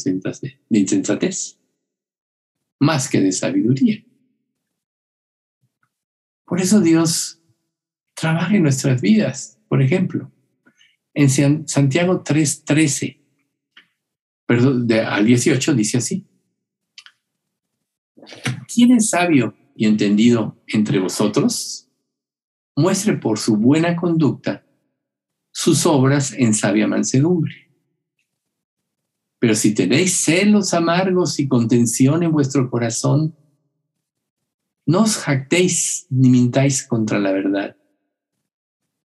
[0.70, 1.58] insensatez,
[2.78, 4.04] más que de sabiduría.
[6.44, 7.40] Por eso Dios
[8.14, 9.58] trabaja en nuestras vidas.
[9.68, 10.30] Por ejemplo,
[11.14, 11.28] en
[11.66, 13.21] Santiago 3:13,
[14.46, 16.26] perdón, al 18 dice así.
[18.72, 21.88] ¿Quién es sabio y entendido entre vosotros?
[22.76, 24.64] Muestre por su buena conducta
[25.52, 27.70] sus obras en sabia mansedumbre.
[29.38, 33.36] Pero si tenéis celos amargos y contención en vuestro corazón,
[34.86, 37.76] no os jactéis ni mintáis contra la verdad,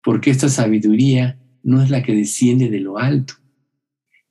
[0.03, 3.35] porque esta sabiduría no es la que desciende de lo alto,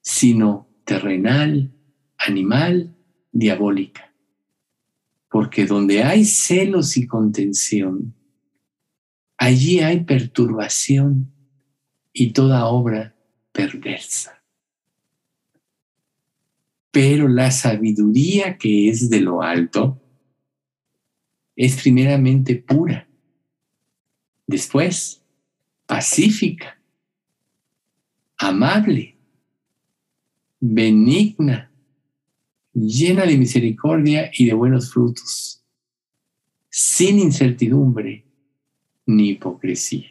[0.01, 1.71] sino terrenal,
[2.17, 2.95] animal,
[3.31, 4.13] diabólica.
[5.29, 8.13] Porque donde hay celos y contención,
[9.37, 11.33] allí hay perturbación
[12.13, 13.15] y toda obra
[13.51, 14.43] perversa.
[16.91, 19.99] Pero la sabiduría que es de lo alto
[21.55, 23.07] es primeramente pura,
[24.47, 25.23] después
[25.85, 26.79] pacífica,
[28.37, 29.12] amable,
[30.65, 31.69] benigna,
[32.73, 35.61] llena de misericordia y de buenos frutos,
[36.69, 38.25] sin incertidumbre
[39.05, 40.09] ni hipocresía.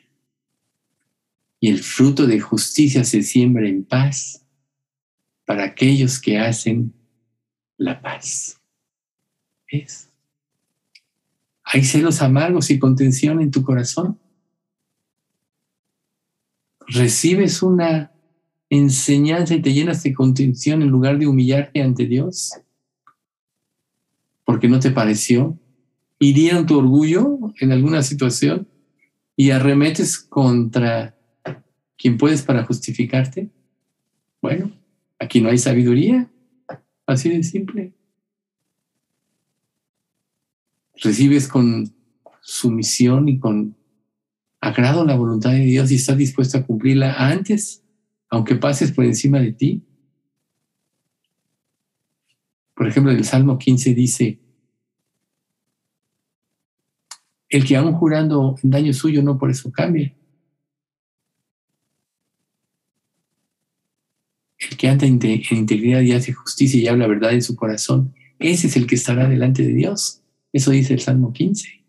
[1.59, 4.45] Y el fruto de justicia se siembra en paz
[5.47, 6.93] para aquellos que hacen
[7.79, 8.61] la paz.
[9.69, 10.11] ¿Es?
[11.65, 14.21] ¿Hay celos amargos y contención en tu corazón?
[16.89, 18.12] ¿Recibes una
[18.77, 22.53] enseñanza y te llenas de contención en lugar de humillarte ante Dios?
[24.45, 25.59] Porque no te pareció.
[26.19, 28.69] ¿Hirieron tu orgullo en alguna situación?
[29.37, 31.17] y arremetes contra
[31.97, 33.51] quien puedes para justificarte,
[34.41, 34.73] bueno,
[35.19, 36.31] aquí no hay sabiduría,
[37.07, 37.93] así de simple.
[40.95, 41.93] Recibes con
[42.41, 43.77] sumisión y con
[44.61, 47.82] agrado la voluntad de Dios y estás dispuesto a cumplirla antes,
[48.33, 49.83] aunque pases por encima de ti.
[52.75, 54.41] Por ejemplo, el Salmo 15 dice,
[57.51, 60.17] el que aún jurando en daño suyo no por eso cambia.
[64.57, 65.21] El que anda en
[65.51, 69.29] integridad y hace justicia y habla verdad en su corazón, ese es el que estará
[69.29, 70.23] delante de Dios.
[70.55, 71.85] Eso dice el Salmo 15.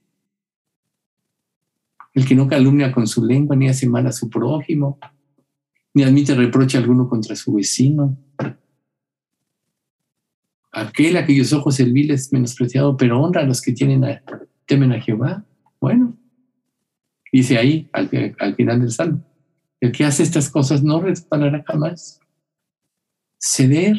[2.16, 5.00] El que no calumnia con su lengua, ni hace mal a su prójimo,
[5.94, 8.18] ni admite reproche alguno contra su vecino.
[10.72, 11.26] Aquel a
[11.56, 14.04] ojos el vil es menospreciado, pero honra a los que tienen
[14.66, 15.46] temen a Jehová.
[15.80, 16.18] Bueno,
[17.32, 18.10] dice ahí al,
[18.56, 19.24] final del salmo,
[19.80, 22.20] el que hace estas cosas no resbalará jamás.
[23.38, 23.98] Ceder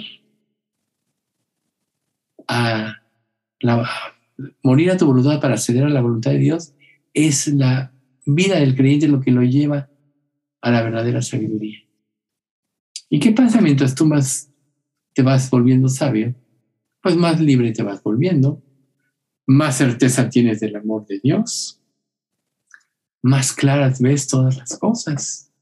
[2.48, 2.96] a
[3.60, 3.88] la,
[4.62, 6.74] morir a tu voluntad para ceder a la voluntad de Dios
[7.12, 7.92] es la
[8.26, 9.88] vida del creyente lo que lo lleva
[10.60, 11.83] a la verdadera sabiduría.
[13.14, 14.50] ¿Y qué pasa mientras tú más
[15.12, 16.34] te vas volviendo sabio?
[17.00, 18.60] Pues más libre te vas volviendo,
[19.46, 21.80] más certeza tienes del amor de Dios,
[23.22, 25.52] más claras ves todas las cosas.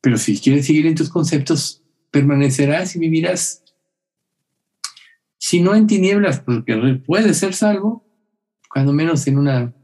[0.00, 1.82] Pero si quieres seguir en tus conceptos,
[2.12, 3.64] permanecerás y vivirás,
[5.36, 8.06] si no en tinieblas, porque puedes ser salvo,
[8.72, 9.74] cuando menos en una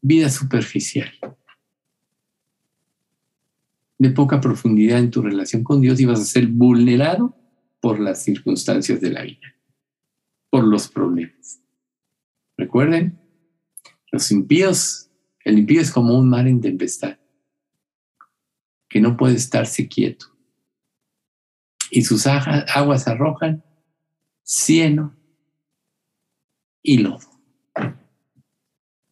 [0.00, 1.12] vida superficial,
[3.98, 7.36] de poca profundidad en tu relación con Dios y vas a ser vulnerado
[7.80, 9.54] por las circunstancias de la vida
[10.54, 11.60] por los problemas.
[12.56, 13.18] Recuerden,
[14.12, 15.10] los impíos,
[15.44, 17.18] el impío es como un mar en tempestad,
[18.88, 20.26] que no puede estarse quieto.
[21.90, 23.64] Y sus aguas arrojan
[24.44, 25.16] cieno
[26.84, 27.28] y lodo.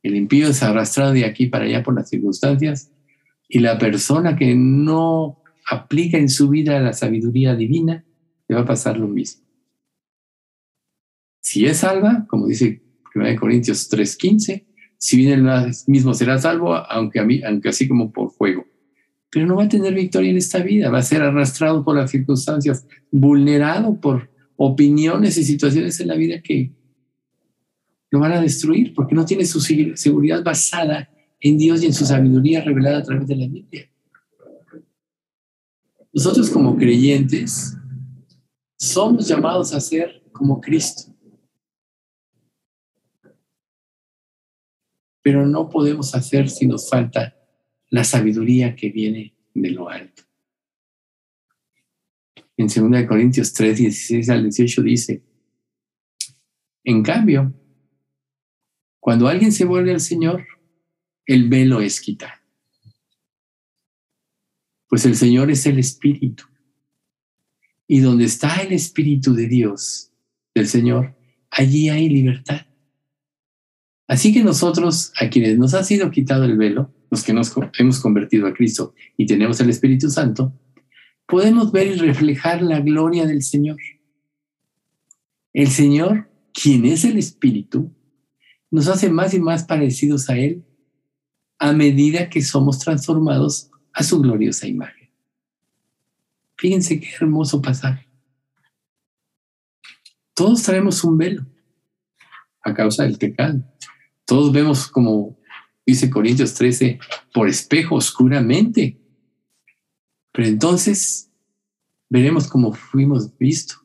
[0.04, 2.92] El impío es arrastrado de aquí para allá por las circunstancias
[3.54, 8.02] y la persona que no aplica en su vida la sabiduría divina
[8.48, 9.44] le va a pasar lo mismo.
[11.42, 12.82] Si es salva, como dice
[13.14, 14.64] 1 Corintios 3:15,
[14.96, 18.64] si viene el mismo será salvo, aunque, a mí, aunque así como por fuego.
[19.30, 22.10] Pero no va a tener victoria en esta vida, va a ser arrastrado por las
[22.10, 26.72] circunstancias, vulnerado por opiniones y situaciones en la vida que
[28.10, 31.10] lo van a destruir porque no tiene su seguridad basada
[31.42, 33.90] en Dios y en su sabiduría revelada a través de la Biblia.
[36.12, 37.76] Nosotros como creyentes
[38.78, 41.12] somos llamados a ser como Cristo.
[45.22, 47.36] pero no podemos hacer si nos falta
[47.88, 50.24] la sabiduría que viene de lo alto.
[52.56, 55.22] En 2 Corintios 3, 16 al 18 dice,
[56.84, 57.54] en cambio,
[59.00, 60.44] cuando alguien se vuelve al Señor,
[61.26, 62.32] el velo es quitado.
[64.88, 66.44] Pues el Señor es el Espíritu.
[67.86, 70.10] Y donde está el Espíritu de Dios,
[70.54, 71.16] del Señor,
[71.50, 72.66] allí hay libertad.
[74.06, 78.00] Así que nosotros, a quienes nos ha sido quitado el velo, los que nos hemos
[78.00, 80.52] convertido a Cristo y tenemos el Espíritu Santo,
[81.26, 83.78] podemos ver y reflejar la gloria del Señor.
[85.52, 87.94] El Señor, quien es el Espíritu,
[88.70, 90.64] nos hace más y más parecidos a Él
[91.62, 95.08] a medida que somos transformados a su gloriosa imagen.
[96.56, 98.08] Fíjense qué hermoso pasaje.
[100.34, 101.46] Todos traemos un velo
[102.62, 103.62] a causa del pecado.
[104.24, 105.38] Todos vemos como
[105.86, 106.98] dice Corintios 13,
[107.32, 109.00] por espejo oscuramente.
[110.32, 111.30] Pero entonces
[112.08, 113.80] veremos cómo fuimos vistos.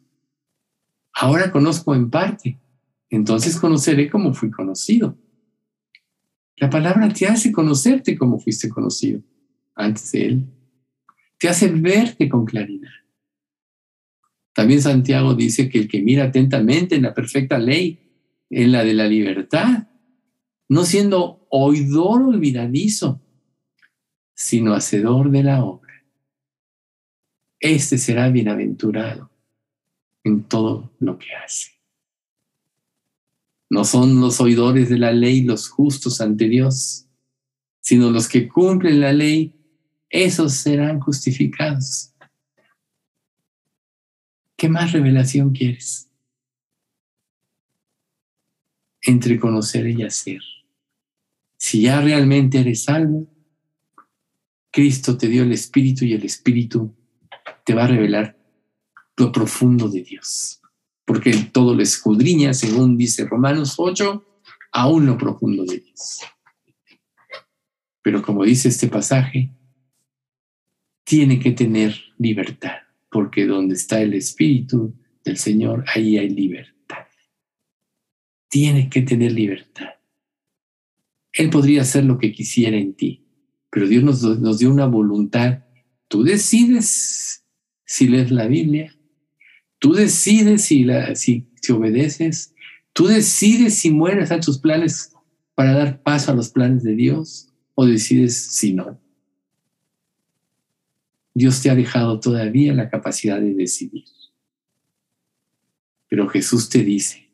[1.13, 2.59] Ahora conozco en parte,
[3.11, 5.15] entonces conoceré cómo fui conocido.
[6.57, 9.21] La palabra te hace conocerte como fuiste conocido
[9.75, 10.45] antes de Él.
[11.37, 12.89] Te hace verte con claridad.
[14.53, 17.99] También Santiago dice que el que mira atentamente en la perfecta ley,
[18.49, 19.87] en la de la libertad,
[20.67, 23.21] no siendo oidor olvidadizo,
[24.33, 25.93] sino hacedor de la obra.
[27.59, 29.29] Este será bienaventurado
[30.23, 31.76] en todo lo que hace.
[33.69, 37.07] No son los oidores de la ley los justos ante Dios,
[37.81, 39.53] sino los que cumplen la ley,
[40.09, 42.13] esos serán justificados.
[44.55, 46.09] ¿Qué más revelación quieres?
[49.01, 50.41] Entre conocer y hacer
[51.57, 53.27] Si ya realmente eres salvo,
[54.71, 56.95] Cristo te dio el Espíritu y el Espíritu
[57.63, 58.37] te va a revelar
[59.17, 60.61] lo profundo de Dios.
[61.07, 64.23] Porque todo lo escudriña, según dice Romanos 8,
[64.73, 66.19] aún lo profundo de Dios.
[68.01, 69.53] Pero como dice este pasaje,
[71.05, 72.79] tiene que tener libertad,
[73.09, 74.93] porque donde está el Espíritu
[75.23, 77.05] del Señor, ahí hay libertad.
[78.49, 79.87] Tiene que tener libertad.
[81.31, 83.25] Él podría hacer lo que quisiera en ti,
[83.69, 85.63] pero Dios nos, dio una voluntad.
[86.07, 87.45] Tú decides
[87.85, 88.93] si lees la Biblia,
[89.79, 92.53] tú decides si, la, si, obedeces,
[92.93, 95.13] tú decides si mueres a tus planes
[95.55, 98.99] para dar paso a los planes de Dios o decides si no.
[101.33, 104.05] Dios te ha dejado todavía la capacidad de decidir.
[106.07, 107.29] Pero Jesús te dice,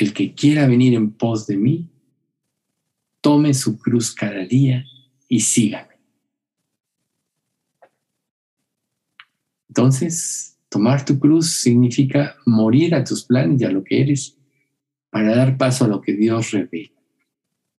[0.00, 1.90] el que quiera venir en pos de mí,
[3.20, 4.84] tome su cruz cada día
[5.28, 5.96] y sígame.
[9.68, 14.36] Entonces, tomar tu cruz significa morir a tus planes y a lo que eres
[15.10, 16.90] para dar paso a lo que Dios revela.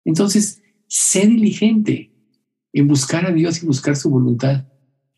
[0.04, 2.12] Entonces, sé diligente
[2.72, 4.66] en buscar a Dios y buscar su voluntad.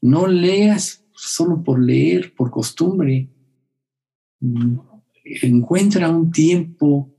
[0.01, 3.29] No leas solo por leer, por costumbre.
[5.25, 7.15] Encuentra un tiempo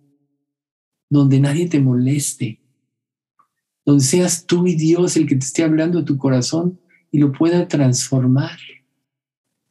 [1.10, 2.62] donde nadie te moleste,
[3.86, 6.80] donde seas tú y Dios el que te esté hablando a tu corazón
[7.12, 8.58] y lo pueda transformar.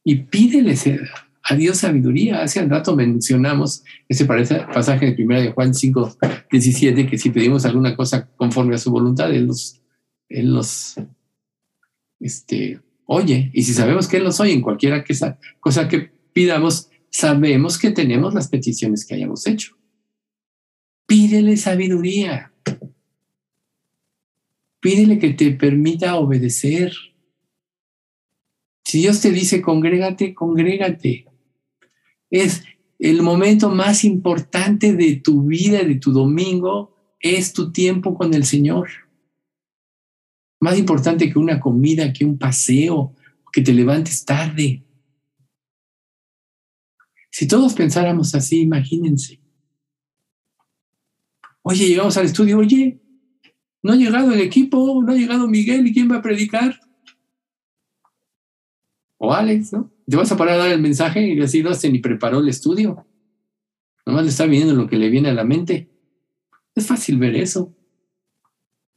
[0.09, 0.75] Y pídele
[1.43, 2.41] a Dios sabiduría.
[2.41, 6.17] Hace un rato mencionamos ese pasaje de 1 de Juan 5,
[6.51, 9.83] 17, que si pedimos alguna cosa conforme a su voluntad, Él los,
[10.31, 10.95] él los
[12.21, 13.51] este, oye.
[13.53, 17.77] Y si sabemos que Él los oye en cualquiera que esa cosa que pidamos, sabemos
[17.77, 19.77] que tenemos las peticiones que hayamos hecho.
[21.07, 22.51] Pídele sabiduría.
[24.81, 26.95] Pídele que te permita obedecer.
[28.89, 31.27] Si Dios te dice, congrégate, congrégate.
[32.31, 32.65] Es
[32.99, 38.47] el momento más importante de tu vida, de tu domingo, es tu tiempo con el
[38.47, 38.89] Señor.
[40.59, 43.15] Más importante que una comida, que un paseo,
[43.53, 44.83] que te levantes tarde.
[47.31, 49.39] Si todos pensáramos así, imagínense.
[51.61, 53.03] Oye, llegamos al estudio, oye,
[53.83, 56.88] no ha llegado el equipo, no ha llegado Miguel, ¿y quién va a predicar?
[59.19, 59.93] O Alex, ¿no?
[60.09, 62.49] Te vas a parar a dar el mensaje y decir, no, se ni preparó el
[62.49, 63.07] estudio.
[64.07, 65.91] Nomás le está viendo lo que le viene a la mente.
[66.75, 67.75] Es fácil ver eso.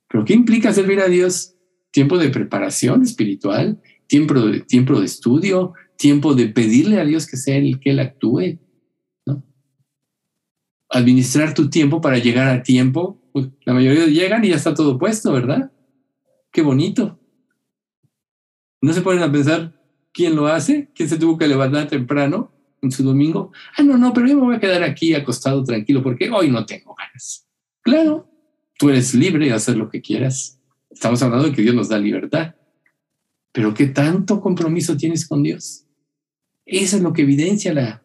[0.08, 1.56] Pero ¿qué implica servir a Dios?
[1.92, 7.38] Tiempo de preparación espiritual, tiempo de, tiempo de estudio, tiempo de pedirle a Dios que
[7.38, 8.60] sea el que Él actúe.
[9.26, 9.44] ¿no?
[10.90, 13.22] Administrar tu tiempo para llegar a tiempo
[13.66, 15.72] la mayoría llegan y ya está todo puesto, ¿verdad?
[16.52, 17.20] Qué bonito.
[18.82, 19.80] No se ponen a pensar
[20.14, 22.52] quién lo hace, quién se tuvo que levantar temprano
[22.82, 23.52] en su domingo.
[23.78, 26.66] Ah, no, no, pero yo me voy a quedar aquí acostado tranquilo porque hoy no
[26.66, 27.48] tengo ganas.
[27.82, 28.30] Claro,
[28.78, 30.60] tú eres libre de hacer lo que quieras.
[30.90, 32.56] Estamos hablando de que Dios nos da libertad.
[33.52, 35.86] Pero ¿qué tanto compromiso tienes con Dios?
[36.66, 38.04] Eso es lo que evidencia la,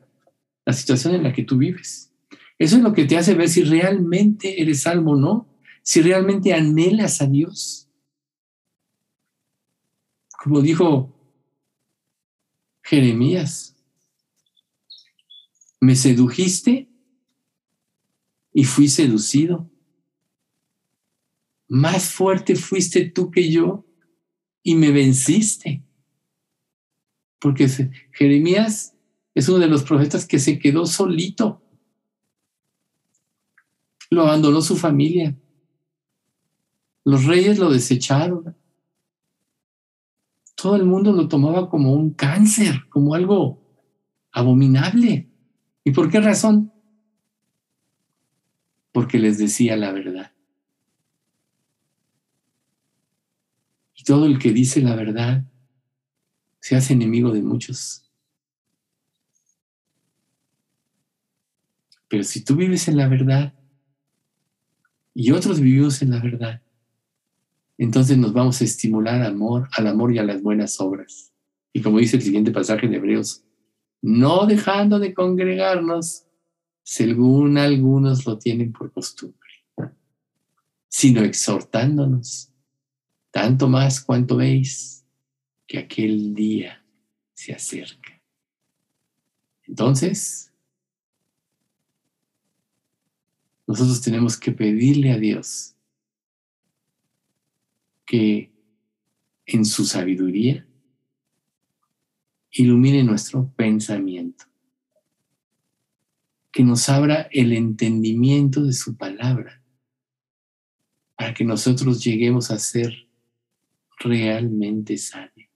[0.64, 2.12] la situación en la que tú vives.
[2.58, 5.48] Eso es lo que te hace ver si realmente eres salvo o no,
[5.82, 7.88] si realmente anhelas a Dios.
[10.42, 11.15] Como dijo
[12.88, 13.76] Jeremías,
[15.80, 16.88] me sedujiste
[18.52, 19.68] y fui seducido.
[21.68, 23.84] Más fuerte fuiste tú que yo
[24.62, 25.82] y me venciste.
[27.40, 27.68] Porque
[28.12, 28.94] Jeremías
[29.34, 31.62] es uno de los profetas que se quedó solito
[34.10, 35.36] lo abandonó su familia.
[37.04, 38.56] Los reyes lo desecharon.
[40.56, 43.62] Todo el mundo lo tomaba como un cáncer, como algo
[44.32, 45.30] abominable.
[45.84, 46.72] ¿Y por qué razón?
[48.90, 50.32] Porque les decía la verdad.
[53.94, 55.44] Y todo el que dice la verdad
[56.58, 58.10] se hace enemigo de muchos.
[62.08, 63.54] Pero si tú vives en la verdad,
[65.14, 66.62] y otros vivimos en la verdad,
[67.78, 71.32] entonces nos vamos a estimular amor, al amor y a las buenas obras.
[71.72, 73.44] Y como dice el siguiente pasaje de Hebreos,
[74.00, 76.24] no dejando de congregarnos,
[76.82, 79.50] según algunos lo tienen por costumbre,
[80.88, 82.52] sino exhortándonos,
[83.30, 85.04] tanto más cuanto veis
[85.66, 86.82] que aquel día
[87.34, 88.22] se acerca.
[89.64, 90.52] Entonces,
[93.66, 95.75] nosotros tenemos que pedirle a Dios
[98.06, 98.52] que
[99.44, 100.66] en su sabiduría
[102.52, 104.44] ilumine nuestro pensamiento,
[106.50, 109.62] que nos abra el entendimiento de su palabra,
[111.16, 113.08] para que nosotros lleguemos a ser
[113.98, 115.50] realmente sabios.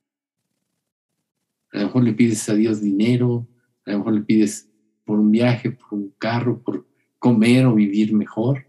[1.72, 3.46] A lo mejor le pides a Dios dinero,
[3.86, 4.68] a lo mejor le pides
[5.05, 6.86] por un viaje, por un carro, por
[7.18, 8.66] comer o vivir mejor.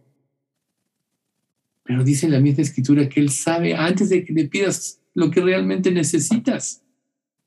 [1.92, 5.42] Pero dice la misma escritura que Él sabe antes de que le pidas lo que
[5.42, 6.82] realmente necesitas.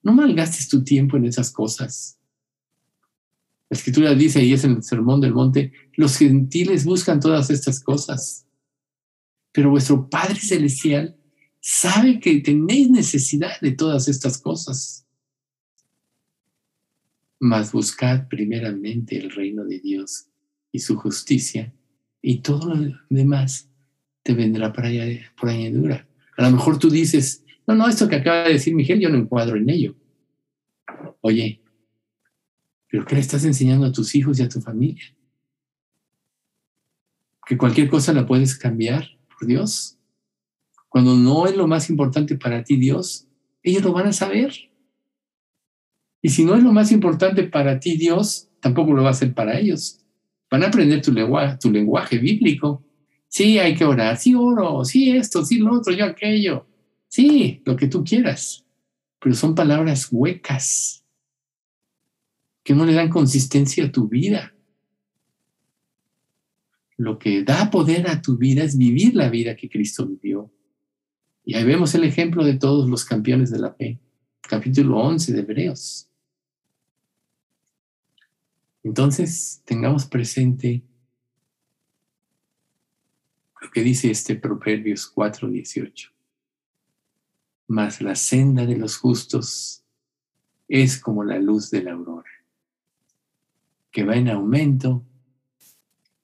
[0.03, 2.18] No malgastes tu tiempo en esas cosas.
[3.70, 7.82] La escritura dice, y es en el Sermón del Monte, los gentiles buscan todas estas
[7.82, 8.47] cosas.
[9.51, 11.16] Pero vuestro Padre Celestial
[11.59, 15.07] sabe que tenéis necesidad de todas estas cosas.
[17.40, 20.26] Mas buscad primeramente el reino de Dios
[20.70, 21.72] y su justicia,
[22.20, 23.70] y todo lo demás
[24.25, 24.85] te vendrá por,
[25.39, 26.09] por añadidura.
[26.37, 29.18] A lo mejor tú dices, no, no, esto que acaba de decir Miguel, yo no
[29.18, 29.95] encuadro en ello.
[31.20, 31.62] Oye,
[32.89, 35.05] ¿pero qué le estás enseñando a tus hijos y a tu familia?
[37.47, 39.99] Que cualquier cosa la puedes cambiar por Dios.
[40.89, 43.27] Cuando no es lo más importante para ti Dios,
[43.62, 44.53] ellos lo van a saber.
[46.22, 49.35] Y si no es lo más importante para ti Dios, tampoco lo va a ser
[49.35, 50.01] para ellos.
[50.51, 52.84] Van a aprender tu lenguaje bíblico.
[53.35, 54.16] Sí, hay que orar.
[54.16, 54.85] Sí, oro.
[54.85, 56.68] Sí, esto, sí, lo otro, yo aquello.
[57.09, 58.64] Sí, lo que tú quieras.
[59.18, 61.05] Pero son palabras huecas
[62.62, 64.55] que no le dan consistencia a tu vida.
[66.97, 70.53] Lo que da poder a tu vida es vivir la vida que Cristo vivió.
[71.45, 73.99] Y ahí vemos el ejemplo de todos los campeones de la fe.
[74.43, 76.09] Capítulo 11 de Hebreos.
[78.85, 80.85] Entonces, tengamos presente
[83.65, 86.11] lo que dice este Proverbios 4:18.
[87.67, 89.83] Mas la senda de los justos
[90.69, 92.31] es como la luz de la aurora,
[93.91, 95.03] que va en aumento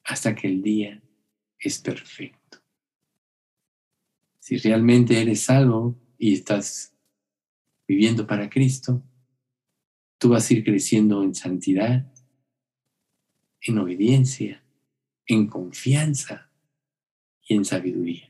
[0.04, 1.02] hasta que el día
[1.58, 2.58] es perfecto.
[4.38, 6.94] Si realmente eres salvo y estás
[7.88, 9.02] viviendo para Cristo,
[10.18, 12.12] tú vas a ir creciendo en santidad,
[13.62, 14.62] en obediencia,
[15.24, 16.49] en confianza
[17.50, 18.28] y en sabiduría.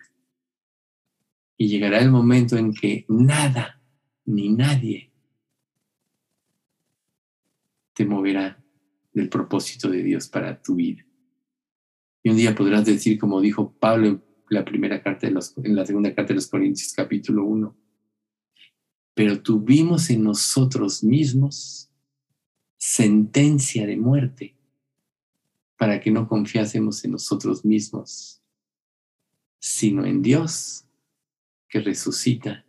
[1.59, 3.83] Y llegará el momento en que nada
[4.25, 5.13] ni nadie
[7.93, 8.65] te moverá
[9.13, 11.05] del propósito de Dios para tu vida.
[12.23, 15.77] Y un día podrás decir, como dijo Pablo en la primera carta de los, en
[15.77, 17.77] la segunda carta de los Corintios, capítulo 1,
[19.13, 21.91] pero tuvimos en nosotros mismos
[22.79, 24.57] sentencia de muerte
[25.77, 28.40] para que no confiásemos en nosotros mismos,
[29.61, 30.85] sino en Dios
[31.69, 32.65] que resucita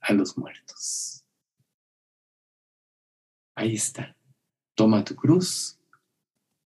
[0.00, 1.24] a los muertos.
[3.54, 4.16] Ahí está.
[4.74, 5.78] Toma tu cruz,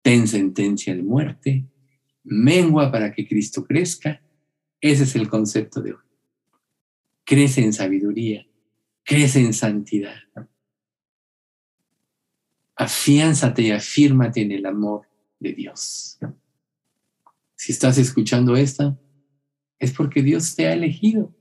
[0.01, 1.65] ten sentencia de muerte,
[2.23, 4.21] mengua para que Cristo crezca.
[4.79, 6.03] Ese es el concepto de hoy.
[7.25, 8.47] Crece en sabiduría,
[9.03, 10.15] crece en santidad.
[12.75, 15.07] Afiánzate y afírmate en el amor
[15.39, 16.17] de Dios.
[17.55, 18.97] Si estás escuchando esta,
[19.79, 21.33] es porque Dios te ha elegido.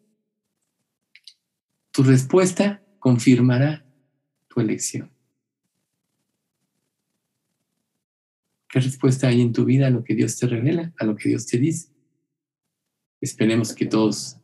[1.91, 3.84] Tu respuesta confirmará
[4.49, 5.11] tu elección.
[8.68, 11.30] ¿Qué respuesta hay en tu vida a lo que Dios te revela, a lo que
[11.30, 11.89] Dios te dice?
[13.20, 14.39] Esperemos que todos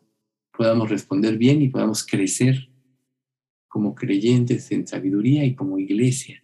[0.57, 2.71] podamos responder bien y podamos crecer
[3.69, 6.43] como creyentes en sabiduría y como iglesia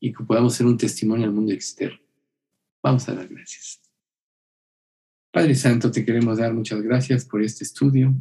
[0.00, 2.00] y que podamos ser un testimonio al mundo externo.
[2.82, 3.89] Vamos a dar gracias.
[5.32, 8.12] Padre Santo, te queremos dar muchas gracias por este estudio.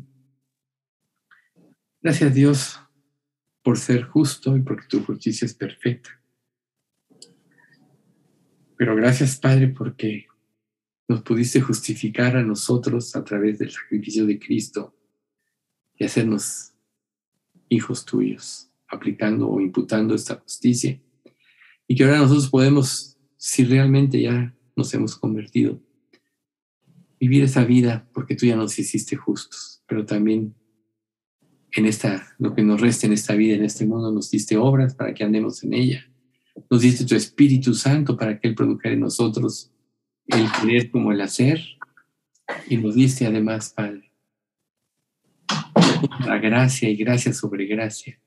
[2.02, 2.80] Gracias Dios
[3.64, 6.22] por ser justo y porque tu justicia es perfecta.
[8.78, 10.28] Pero gracias Padre porque
[11.08, 14.96] nos pudiste justificar a nosotros a través del sacrificio de Cristo
[15.98, 16.74] y hacernos
[17.70, 21.02] hijos tuyos, aplicando o imputando esta justicia.
[21.88, 25.82] Y que ahora nosotros podemos si realmente ya nos hemos convertido.
[27.20, 30.56] Vivir esa vida porque tú ya nos hiciste justos, pero también
[31.72, 34.96] en esta, lo que nos resta en esta vida, en este mundo, nos diste obras
[34.96, 36.12] para que andemos en ella.
[36.70, 39.72] Nos diste tu Espíritu Santo para que Él produjera en nosotros
[40.28, 41.62] el querer como el hacer.
[42.68, 44.12] Y nos diste además, Padre,
[46.26, 48.20] la gracia y gracia sobre gracia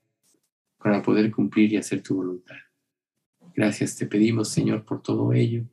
[0.78, 2.56] para poder cumplir y hacer tu voluntad.
[3.54, 5.64] Gracias te pedimos, Señor, por todo ello.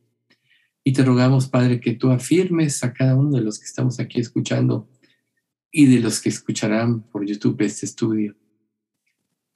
[0.82, 4.20] Y te rogamos, Padre, que tú afirmes a cada uno de los que estamos aquí
[4.20, 4.88] escuchando
[5.70, 8.34] y de los que escucharán por YouTube este estudio,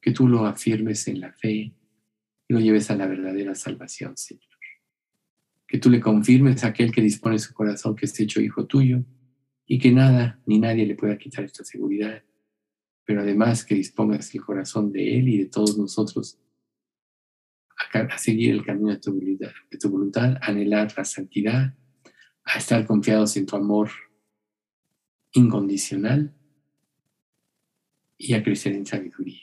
[0.00, 1.74] que tú lo afirmes en la fe y
[2.48, 4.44] lo lleves a la verdadera salvación, Señor.
[5.66, 9.02] Que tú le confirmes a aquel que dispone su corazón que esté hecho hijo tuyo
[9.66, 12.22] y que nada ni nadie le pueda quitar esta seguridad,
[13.04, 16.38] pero además que dispongas el corazón de él y de todos nosotros
[17.92, 21.74] a, seguir el camino de tu, voluntad, de tu voluntad, anhelar la santidad,
[22.44, 23.90] a estar confiados en tu amor
[25.32, 26.34] incondicional
[28.16, 29.42] y a crecer en sabiduría.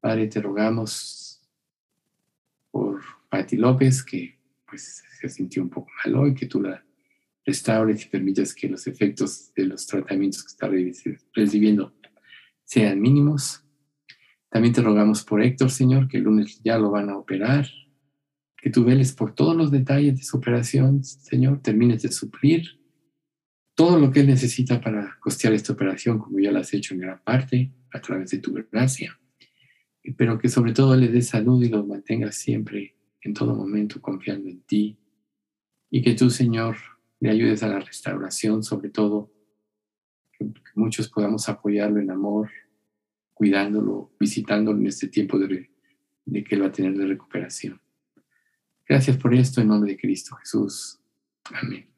[0.00, 1.40] Padre, te rogamos
[2.70, 6.84] por Patti López, que pues se sintió un poco mal hoy, que tú la
[7.44, 10.70] restaures y permitas que los efectos de los tratamientos que está
[11.34, 11.94] recibiendo
[12.64, 13.64] sean mínimos.
[14.50, 17.66] También te rogamos por Héctor, Señor, que el lunes ya lo van a operar,
[18.56, 22.78] que tú veles por todos los detalles de su operación, Señor, termines de suplir
[23.78, 27.00] todo lo que Él necesita para costear esta operación, como ya lo has hecho en
[27.00, 29.16] gran parte, a través de tu gracia.
[30.16, 34.48] Pero que sobre todo le dé salud y lo mantenga siempre, en todo momento, confiando
[34.48, 34.98] en ti.
[35.90, 36.76] Y que tú, Señor,
[37.20, 39.30] le ayudes a la restauración, sobre todo,
[40.36, 42.50] que muchos podamos apoyarlo en amor,
[43.38, 45.70] cuidándolo, visitándolo en este tiempo de,
[46.44, 47.80] que Él va a tener de recuperación.
[48.86, 50.98] Gracias por esto en nombre de Cristo Jesús.
[51.44, 51.88] Amén.